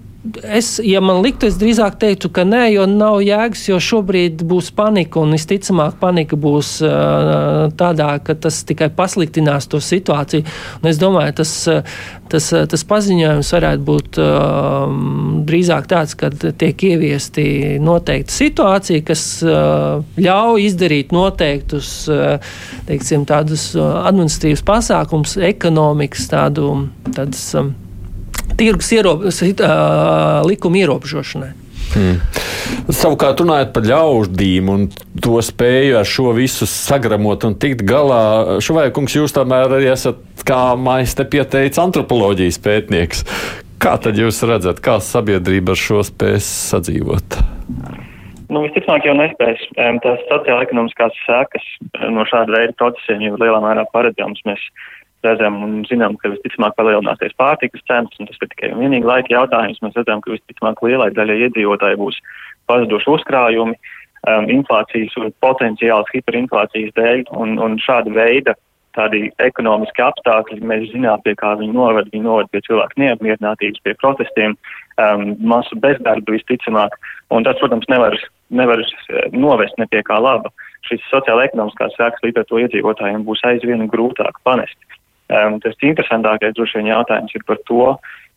Es, 0.45 0.75
ja 0.85 1.01
man 1.01 1.23
liktu, 1.25 1.49
es 1.49 1.55
drīzāk 1.57 1.95
teiktu, 2.03 2.29
ka 2.37 2.43
nē, 2.45 2.67
jo 2.75 2.85
nav 2.85 3.23
jēgas, 3.25 3.63
jo 3.71 3.79
šobrīd 3.81 4.43
būs 4.45 4.69
panika, 4.77 5.23
un 5.23 5.33
visticamāk, 5.33 5.95
panika 6.03 6.37
būs 6.37 6.75
uh, 6.85 7.71
tādā, 7.81 8.11
ka 8.21 8.37
tas 8.37 8.59
tikai 8.69 8.91
pasliktinās 8.93 9.71
to 9.73 9.81
situāciju. 9.81 10.45
Un 10.83 10.91
es 10.93 11.01
domāju, 11.01 11.39
tas, 11.41 11.55
tas, 12.29 12.51
tas 12.53 12.87
paziņojums 12.93 13.55
varētu 13.57 13.87
būt 13.89 14.21
uh, 14.21 14.93
drīzāk 15.49 15.89
tāds, 15.89 16.13
ka 16.21 16.29
tiek 16.37 16.85
ieviesti 16.93 17.81
noteikti 17.81 18.37
situācija, 18.43 19.09
kas 19.09 19.27
uh, 19.49 20.05
ļauj 20.21 20.69
izdarīt 20.69 21.17
noteiktus 21.17 21.95
uh, 22.13 22.57
teiksim, 22.93 23.25
administratīvus 23.25 24.69
pasākumus, 24.69 25.41
ekonomikas 25.49 26.29
tādu. 26.29 26.75
Tādas, 27.09 27.55
um, 27.57 27.73
tirgus 28.59 28.91
ierob, 28.97 29.27
likuma 30.49 30.83
ierobežošanai. 30.83 31.53
Hmm. 31.91 32.21
Savukārt, 32.95 33.41
runājot 33.43 33.73
par 33.75 33.87
ļaudīm 33.87 34.69
un 34.71 34.85
to 35.23 35.41
spēju 35.43 35.97
ar 35.99 36.07
šo 36.07 36.31
visu 36.37 36.69
sagramot 36.71 37.43
un 37.49 37.57
tikt 37.59 37.83
galā, 37.87 38.61
Šuvaikungs, 38.63 39.17
jūs 39.19 39.35
tomēr 39.35 39.75
arī 39.81 39.91
esat, 39.91 40.21
kā 40.47 40.77
mājas 40.79 41.17
te 41.19 41.27
pieteicis, 41.27 41.81
antropoloģijas 41.83 42.61
pētnieks. 42.63 43.25
Kā 43.81 43.97
tad 44.03 44.19
jūs 44.21 44.43
redzat, 44.47 44.83
kā 44.85 44.99
sabiedrība 45.03 45.75
ar 45.75 45.81
šo 45.81 46.05
spēs 46.07 46.47
sadzīvot? 46.71 47.41
Nu, 48.51 48.65
visticamāk, 48.67 49.07
jau 49.07 49.15
nespēs. 49.15 49.63
Tās 50.05 50.23
sociāla-ekonomiskās 50.29 51.17
sekas 51.25 51.67
no 52.11 52.27
šāda 52.27 52.57
veida 52.57 52.75
procesiem 52.79 53.23
jau 53.25 53.39
lielā 53.39 53.61
mērā 53.63 53.87
paredzams. 53.95 54.43
Mēs 54.47 54.65
redzam 55.27 55.59
un 55.65 55.81
zinām, 55.89 56.17
ka 56.21 56.33
visticamāk 56.33 56.77
palielināsies 56.79 57.37
pārtikas 57.41 57.85
cenas, 57.89 58.17
un 58.21 58.29
tas 58.29 58.39
ir 58.41 58.51
tikai 58.53 58.73
un 58.75 58.83
vienīgi 58.85 59.09
laika 59.09 59.35
jautājums. 59.35 59.81
Mēs 59.85 59.99
redzam, 59.99 60.23
ka 60.25 60.35
visticamāk 60.35 60.83
lielai 60.87 61.11
daļai 61.17 61.39
iedzīvotāji 61.47 62.01
būs 62.01 62.21
pazuduši 62.71 63.13
uzkrājumi, 63.17 63.77
um, 64.31 64.49
inflācijas 64.57 65.17
un 65.21 65.31
potenciāls 65.45 66.11
hiperinflācijas 66.15 66.97
dēļ, 66.99 67.25
un, 67.37 67.57
un 67.63 67.79
šāda 67.83 68.13
veida 68.17 68.57
tādi 68.97 69.29
ekonomiski 69.43 70.03
apstākļi, 70.03 70.61
mēs 70.67 70.89
zinām, 70.91 71.21
pie 71.23 71.37
kā 71.39 71.53
viņi 71.61 71.77
noved. 71.77 72.09
Viņi 72.11 72.27
noved 72.27 72.51
pie 72.51 72.63
cilvēku 72.67 72.99
neapmierinātības, 72.99 73.83
pie 73.85 73.95
protestiem, 74.01 74.57
um, 74.99 75.27
masu 75.53 75.79
bezdarba 75.83 76.35
visticamāk, 76.35 76.97
un 77.31 77.47
tas, 77.47 77.59
protams, 77.63 77.87
nevar, 77.93 78.17
nevar 78.51 78.83
novest 79.33 79.79
ne 79.79 79.87
pie 79.91 80.03
kā 80.07 80.19
laba. 80.19 80.51
Šīs 80.89 81.05
sociāla 81.13 81.47
ekonomiskās 81.47 81.95
sēkas 81.99 82.25
līdz 82.25 82.43
ar 82.43 82.49
to 82.49 82.63
iedzīvotājiem 82.65 83.27
būs 83.29 83.45
aizvien 83.47 83.87
grūtāk 83.93 84.41
panest. 84.49 84.79
Um, 85.31 85.61
tas 85.63 85.77
interesantākais 85.87 86.57
droši 86.57 86.81
vien 86.81 86.91
jautājums 86.91 87.35
ir 87.37 87.45
par 87.47 87.61
to, 87.69 87.85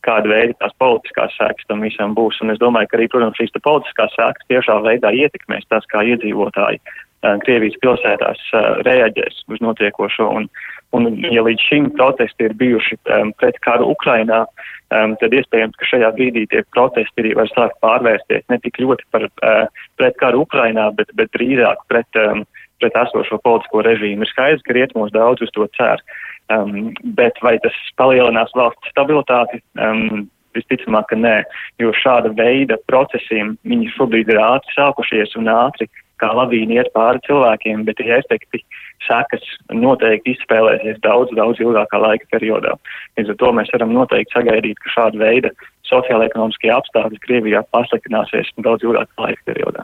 kāda 0.06 0.30
veida 0.30 0.58
tās 0.60 0.76
politiskās 0.82 1.34
sēkas 1.40 1.70
tam 1.70 1.82
visam 1.86 2.14
būs. 2.18 2.42
Un 2.44 2.54
es 2.54 2.60
domāju, 2.62 2.92
ka 2.92 3.00
arī, 3.00 3.08
protams, 3.12 3.40
šīs 3.40 3.56
politiskās 3.64 4.14
sēkas 4.18 4.52
tiešā 4.52 4.78
veidā 4.86 5.14
ietekmēs 5.16 5.66
tas, 5.72 5.88
kā 5.92 6.04
iedzīvotāji 6.12 6.82
uh, 6.84 7.38
Krievijas 7.46 7.80
pilsētās 7.84 8.42
uh, 8.52 8.70
reaģēs 8.88 9.46
uz 9.54 9.64
notiekošo. 9.64 10.28
Un, 10.40 10.50
un, 10.98 11.10
ja 11.32 11.46
līdz 11.46 11.68
šim 11.70 11.90
protesti 11.98 12.50
ir 12.50 12.58
bijuši 12.60 13.00
um, 13.16 13.32
pret 13.40 13.60
karu 13.66 13.90
Ukrainā, 13.96 14.44
um, 14.44 15.16
tad 15.22 15.36
iespējams, 15.40 15.78
ka 15.80 15.90
šajā 15.94 16.12
brīdī 16.18 16.46
tie 16.52 16.66
protesti 16.76 17.24
arī 17.24 17.34
var 17.40 17.52
sākt 17.54 17.80
pārvērsties 17.86 18.46
ne 18.52 18.60
tik 18.66 18.82
ļoti 18.84 19.08
par 19.16 19.30
uh, 19.30 19.88
pret 20.02 20.20
karu 20.20 20.44
Ukrainā, 20.44 20.90
bet, 21.00 21.16
bet 21.18 21.32
drīzāk 21.38 21.88
pret, 21.92 22.22
um, 22.28 22.44
pret 22.84 23.02
esošo 23.06 23.40
politisko 23.46 23.86
režīmu. 23.88 24.28
Ir 24.28 24.34
skaidrs, 24.36 24.68
ka 24.68 24.76
rietumos 24.76 25.16
daudz 25.16 25.48
uz 25.48 25.56
to 25.56 25.70
cer. 25.80 26.04
Um, 26.52 26.92
bet 27.16 27.38
vai 27.42 27.56
tas 27.64 27.76
palielinās 27.98 28.52
valsts 28.58 28.92
stabilitāti? 28.92 29.62
Um, 29.80 30.26
visticamāk, 30.54 31.08
ka 31.10 31.18
nē, 31.18 31.38
jo 31.82 31.94
šāda 31.98 32.34
veida 32.38 32.78
procesiem 32.92 33.56
viņi 33.66 33.92
šobrīd 33.96 34.30
ir 34.30 34.42
ātri 34.44 34.76
sākušies 34.76 35.34
un 35.40 35.50
ātri 35.50 35.88
kā 36.24 36.32
lavīna 36.40 36.80
iet 36.80 36.94
pāri 36.96 37.22
cilvēkiem, 37.28 37.84
bet 37.88 38.00
tie 38.00 38.16
efekti 38.18 38.64
sekas 39.04 39.44
noteikti 39.76 40.38
izspēlēsies 40.38 41.02
daudz, 41.04 41.34
daudz 41.36 41.60
ilgākā 41.64 42.00
laika 42.00 42.30
periodā. 42.32 42.78
Līdz 43.20 43.34
ar 43.34 43.40
to 43.42 43.52
mēs 43.60 43.72
varam 43.76 43.94
noteikti 43.96 44.38
sagaidīt, 44.38 44.80
ka 44.80 44.96
šāda 44.96 45.20
veida 45.20 45.52
sociāla-ekonomiskie 45.90 46.72
apstākļi 46.74 47.20
Krievijā 47.26 47.64
pasliktināsies 47.76 48.54
daudz 48.64 48.88
ilgākā 48.88 49.28
laika 49.28 49.52
periodā. 49.52 49.84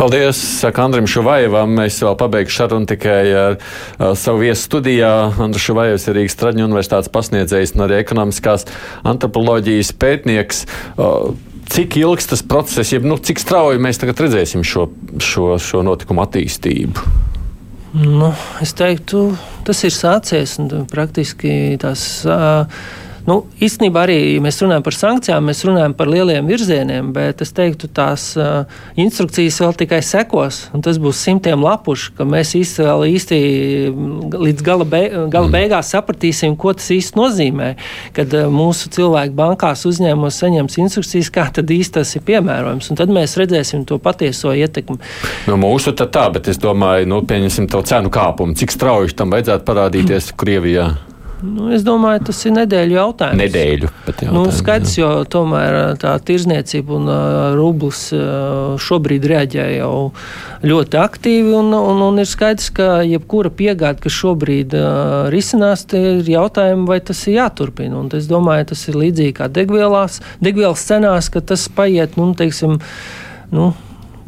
Paldies, 0.00 0.38
saka 0.60 0.86
Andrim 0.86 1.08
Šuvajevam. 1.10 1.74
Es 1.84 1.98
vēl 2.00 2.14
pabeigšu 2.20 2.62
sarunu 2.62 2.88
tikai 2.88 3.24
ar 3.36 3.56
uh, 3.58 4.12
savu 4.16 4.44
viesu 4.46 4.64
studijā. 4.68 5.10
Andris 5.44 5.66
Šuvajevs 5.66 6.06
ir 6.08 6.16
Rīgas 6.16 6.38
Traģņu 6.40 6.68
universitātes 6.70 7.12
pasniedzējs 7.12 7.74
un 7.76 7.84
arī 7.84 7.98
ekonomiskās 8.00 8.64
antropoloģijas 9.10 9.92
pētnieks. 10.00 10.64
Uh, 10.96 11.34
cik 11.70 11.96
ilgs 12.00 12.30
tas 12.30 12.42
process, 12.46 12.92
jeb 12.94 13.06
nu, 13.06 13.18
cik 13.18 13.40
strauji 13.42 13.82
mēs 13.82 14.00
redzēsim 14.02 14.64
šo, 14.66 14.88
šo, 15.22 15.52
šo 15.62 15.84
notikumu 15.86 16.24
attīstību? 16.24 17.04
Nu, 18.00 18.30
es 18.62 18.74
teiktu, 18.78 19.30
tas 19.66 19.80
ir 19.86 19.94
sācies 19.94 20.58
un 20.62 20.84
praktiski 20.90 21.78
tās. 21.82 22.04
Uh, 22.26 22.66
Nu, 23.28 23.42
īstenībā 23.60 24.04
arī 24.06 24.18
mēs 24.42 24.60
runājam 24.62 24.84
par 24.86 24.96
sankcijām, 24.96 25.44
mēs 25.50 25.60
runājam 25.68 25.94
par 25.96 26.08
lieliem 26.08 26.46
virzieniem, 26.48 27.10
bet 27.12 27.42
es 27.44 27.52
teiktu, 27.56 27.90
tās 27.92 28.30
uh, 28.40 28.64
instrukcijas 29.00 29.60
vēl 29.60 29.76
tikai 29.82 30.00
sekos. 30.04 30.62
Tas 30.84 31.00
būs 31.02 31.20
simtiem 31.26 31.60
lapušu, 31.64 32.14
ka 32.16 32.24
mēs 32.28 32.54
īsti, 32.56 32.86
īsti 33.10 33.40
līdz 34.40 34.64
gala, 34.64 34.86
be, 34.88 35.02
gala 35.32 35.50
mm. 35.50 35.56
beigās 35.56 35.92
sapratīsim, 35.92 36.56
ko 36.60 36.72
tas 36.76 36.88
īsti 36.94 37.20
nozīmē. 37.20 37.74
Kad 38.16 38.36
uh, 38.38 38.48
mūsu 38.52 38.92
cilvēki 38.96 39.36
bankās 39.36 39.84
uzņēmumos 39.90 40.40
saņems 40.40 40.80
instrukcijas, 40.86 41.32
kā 41.34 41.46
tad 41.60 41.70
īsti 41.74 41.98
tas 42.00 42.16
ir 42.16 42.24
piemērojams. 42.26 42.90
Un 42.92 43.00
tad 43.00 43.12
mēs 43.12 43.36
redzēsim 43.40 43.84
to 43.88 44.00
patieso 44.02 44.54
ietekmi. 44.56 45.00
No 45.50 45.56
nu, 45.56 45.60
mūsu 45.66 45.92
tā, 45.96 46.08
tā, 46.08 46.26
bet 46.32 46.48
es 46.50 46.60
domāju, 46.60 47.08
nu, 47.10 47.20
pieņemsim 47.28 47.68
to 47.70 47.84
cenu 47.86 48.12
kāpumu. 48.12 48.56
Cik 48.56 48.74
strauji 48.74 49.16
tam 49.18 49.36
vajadzētu 49.36 49.68
parādīties 49.68 50.32
Krievijā? 50.40 50.88
Nu, 51.40 51.70
es 51.72 51.84
domāju, 51.86 52.26
tas 52.28 52.40
ir 52.44 52.52
nedēļu 52.56 52.96
jautājums. 52.96 53.40
Nedēļu. 53.40 53.90
Nu, 54.34 54.42
skaidrs, 54.52 54.96
jo 54.98 55.08
tomēr 55.30 55.96
tā 56.00 56.12
tirzniecība 56.26 56.96
un 56.98 57.08
uh, 57.08 57.54
rublis 57.56 58.02
uh, 58.16 58.76
šobrīd 58.80 59.24
reaģē 59.30 59.66
jau 59.78 59.94
ļoti 60.66 61.00
aktīvi. 61.00 61.54
Un, 61.56 61.72
un, 61.76 62.02
un 62.10 62.20
ir 62.20 62.28
skaidrs, 62.28 62.68
ka 62.76 63.00
jebkura 63.06 63.52
piegāde, 63.56 64.02
kas 64.04 64.16
šobrīd 64.20 64.76
uh, 64.76 65.30
risinās, 65.32 65.86
ir 65.96 66.28
jautājumi, 66.28 66.88
vai 66.90 67.00
tas 67.04 67.24
ir 67.26 67.38
jāturpina. 67.38 68.02
Un 68.02 68.12
es 68.18 68.28
domāju, 68.30 68.70
tas 68.74 68.84
ir 68.92 69.00
līdzīgi 69.00 69.36
kā 69.40 69.48
degvielās, 69.52 70.20
degvielas 70.44 70.84
cenās, 70.90 71.32
ka 71.32 71.44
tas 71.52 71.68
paiet, 71.72 72.20
nu, 72.20 72.32
teiksim, 72.36 72.76
nu, 73.54 73.72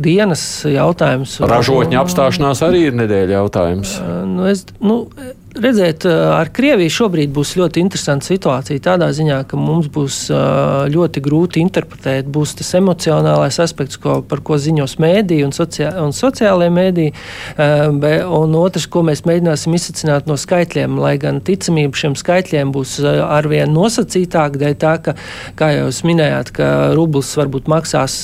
dienas 0.02 0.42
jautājums. 0.66 1.36
Ražotņa 1.44 2.00
apstāšanās 2.02 2.62
arī 2.64 2.86
ir 2.88 2.98
nedēļa 2.98 3.36
jautājums. 3.36 3.94
Nu, 4.28 4.48
es, 4.50 4.64
nu, 4.80 5.04
Redzēt, 5.52 6.06
ar 6.08 6.48
Krieviju 6.54 6.88
šobrīd 6.88 7.32
būs 7.36 7.50
ļoti 7.58 7.82
interesanta 7.82 8.24
situācija. 8.24 8.80
Tādā 8.80 9.10
ziņā, 9.12 9.42
ka 9.50 9.58
mums 9.60 9.90
būs 9.92 10.24
ļoti 10.92 11.20
grūti 11.24 11.60
interpretēt, 11.60 12.30
būs 12.32 12.54
tas 12.56 12.70
emocionālais 12.78 13.58
aspekts, 13.60 13.98
ko, 14.00 14.22
par 14.24 14.40
ko 14.40 14.56
ziņos 14.56 14.96
mēdīji 15.02 15.44
un, 15.44 15.52
sociā, 15.52 15.90
un 16.00 16.14
sociālajie 16.16 16.72
mēdīji. 16.72 17.12
Un 18.32 18.56
otrs, 18.56 18.86
ko 18.88 19.02
mēs 19.04 19.26
mēģināsim 19.28 19.76
izsacināt 19.76 20.30
no 20.30 20.38
skaitļiem, 20.40 20.96
lai 21.02 21.18
gan 21.20 21.42
ticamība 21.44 22.00
šiem 22.00 22.16
skaitļiem 22.16 22.72
būs 22.72 22.96
arvien 23.04 23.76
nosacītāka, 23.76 24.60
dēļ 24.62 24.78
tā, 24.80 24.94
ka, 25.04 25.16
kā 25.58 25.70
jau 25.76 25.84
jūs 25.90 26.00
minējāt, 26.08 26.54
ka 26.56 26.70
rublis 26.96 27.34
varbūt 27.36 27.68
maksās, 27.72 28.22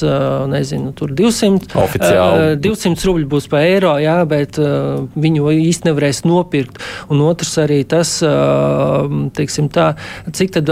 nezinu, 0.48 0.94
200, 0.96 1.76
Oficiāli. 1.84 2.56
200 2.64 3.08
rubļi 3.10 3.28
būs 3.36 3.52
pa 3.52 3.62
eiro, 3.68 3.98
jā, 4.00 4.16
bet 4.28 4.56
viņu 4.56 5.52
īsti 5.58 5.90
nevarēs 5.90 6.24
nopirkt. 6.24 6.80
Un 7.12 7.17
un 7.18 7.26
otrs 7.26 7.56
arī 7.58 7.82
tas, 7.88 8.14
teiksim, 9.34 9.66
tā, 9.74 9.90
cik 10.30 10.54
tad, 10.54 10.70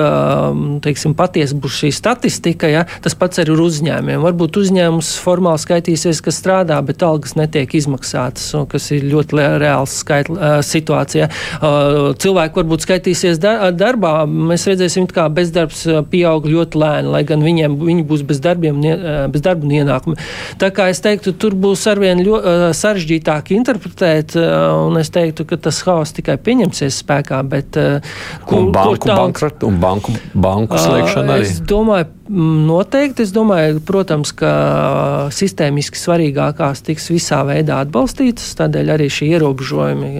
teiksim, 0.87 1.18
patiesi 1.18 1.59
būs 1.59 1.82
šī 1.82 1.90
statistika. 1.94 2.70
Ja? 2.70 2.87
Tas 3.02 3.18
pats 3.18 3.42
arī 3.42 3.56
ar 3.56 3.62
uzņēmumiem. 3.66 4.22
Varbūt 4.22 4.61
uzņēmums 4.62 5.11
formāli 5.24 5.62
skaitīsies, 5.62 6.22
kas 6.22 6.38
strādā, 6.38 6.78
bet 6.87 7.02
algas 7.06 7.35
netiek 7.38 7.74
izmaksātas, 7.78 8.52
kas 8.70 8.88
ir 8.94 9.06
ļoti 9.11 9.40
reāls 9.62 9.98
skaitla, 10.02 10.61
situācija. 10.66 11.28
Cilvēki 12.22 12.61
varbūt 12.61 12.87
skaitīsies 12.87 13.40
darbā. 13.42 14.14
Mēs 14.26 14.66
redzēsim, 14.70 15.09
kā 15.11 15.26
bezdarbs 15.32 15.85
pieaug 16.12 16.46
ļoti 16.50 16.80
lēni, 16.82 17.12
lai 17.14 17.22
gan 17.26 17.42
viņiem 17.44 17.78
viņi 17.80 18.06
būs 18.06 18.22
bez, 18.28 18.40
darbiem, 18.44 18.82
bez 19.32 19.44
darba 19.44 19.66
un 19.66 19.74
ienākumi. 19.80 20.18
Tā 20.61 20.70
kā 20.74 20.90
es 20.92 21.02
teiktu, 21.04 21.35
tur 21.35 21.56
būs 21.59 21.87
arvien 21.90 22.22
sarežģītāk 22.76 23.54
interpretēt, 23.56 24.37
un 24.37 25.00
es 25.00 25.11
teiktu, 25.14 25.46
ka 25.48 25.59
tas 25.68 25.80
haoss 25.87 26.14
tikai 26.16 26.36
tikai 26.37 26.44
pieņemsies 26.44 27.01
spēkā, 27.03 27.40
bet 27.49 27.77
uh, 27.77 28.01
kur, 28.46 28.66
un 28.66 28.72
banku, 28.72 28.99
kur 28.99 29.09
tā, 29.09 29.16
bankrot, 29.16 29.64
un 29.66 29.81
banku, 29.81 30.12
banku 30.35 30.79
slēgšana 30.79 31.38
arī? 31.38 31.49
Es 31.49 31.61
domāju, 31.61 32.12
noteikti. 32.29 33.22
Es 33.22 33.33
domāju, 33.35 33.81
protams, 33.87 34.33
ka 34.35 35.29
sistēmiski 35.35 35.99
svarīgākās 35.99 36.83
tiks 36.87 37.11
visā 37.12 37.42
veidā 37.46 37.81
atbalstītas, 37.85 38.57
tādēļ 38.59 38.92
arī 38.96 39.09
šie 39.12 39.31
ierobežojumi 39.37 40.11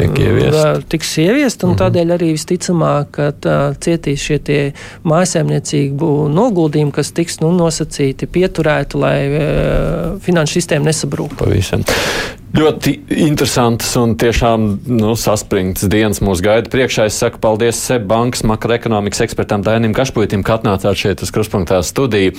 ieviest. 0.00 0.88
tiks 0.90 1.12
ieviest, 1.22 1.62
un 1.62 1.70
mm 1.70 1.74
-hmm. 1.74 1.80
tādēļ 1.84 2.16
arī 2.16 2.32
visticamāk, 2.34 3.10
ka 3.10 3.30
cietīs 3.78 4.26
šie 4.26 4.38
tie 4.38 4.60
mājasēmniecību 5.04 6.28
noguldījumi, 6.34 6.92
kas 6.92 7.12
tiks 7.12 7.40
nu, 7.40 7.52
nosacīti, 7.54 8.26
pieturēti, 8.26 8.98
lai 8.98 9.18
finanšu 10.20 10.60
sistēma 10.60 10.90
nesabrūk. 10.90 11.38
Pavisam. 11.38 11.86
Ļoti 12.50 12.96
interesants 13.14 13.92
un 14.00 14.16
tiešām 14.18 14.64
nu, 14.90 15.12
saspringts 15.14 15.84
dienas 15.86 16.18
mūsu 16.18 16.42
gaida 16.42 16.66
priekšā. 16.72 17.04
Es 17.06 17.18
saku 17.22 17.38
paldies 17.38 17.78
SEB 17.78 18.08
bankas 18.10 18.42
makroekonomikas 18.48 19.22
ekspertam 19.22 19.62
Dainim 19.62 19.94
Kašpuitim, 19.94 20.42
ka 20.42 20.56
atnācāt 20.58 20.98
šeit 20.98 21.22
uz 21.22 21.30
kruspunktā 21.30 21.78
studiju. 21.86 22.34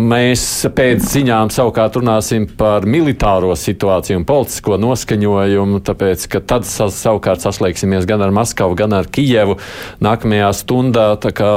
Mēs 0.00 0.46
pēc 0.72 1.04
ziņām 1.04 1.52
savukārt 1.52 2.00
runāsim 2.00 2.48
par 2.48 2.88
militāro 2.88 3.52
situāciju 3.60 4.22
un 4.22 4.28
politisko 4.28 4.80
noskaņojumu, 4.80 5.84
tāpēc, 5.84 6.28
ka 6.32 6.40
tad 6.40 6.64
savukārt 6.64 7.44
saslēgsimies 7.44 8.08
gan 8.08 8.24
ar 8.24 8.32
Maskavu, 8.32 8.78
gan 8.78 8.96
ar 8.96 9.10
Kijevu 9.12 9.58
nākamajā 10.00 10.54
stundā. 10.56 11.10
Tā 11.20 11.36
kā 11.36 11.50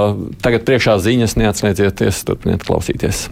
tagad 0.44 0.68
priekšā 0.68 1.00
ziņas 1.08 1.40
neatslēdzieties, 1.40 2.26
turpiniet 2.28 2.68
klausīties. 2.68 3.30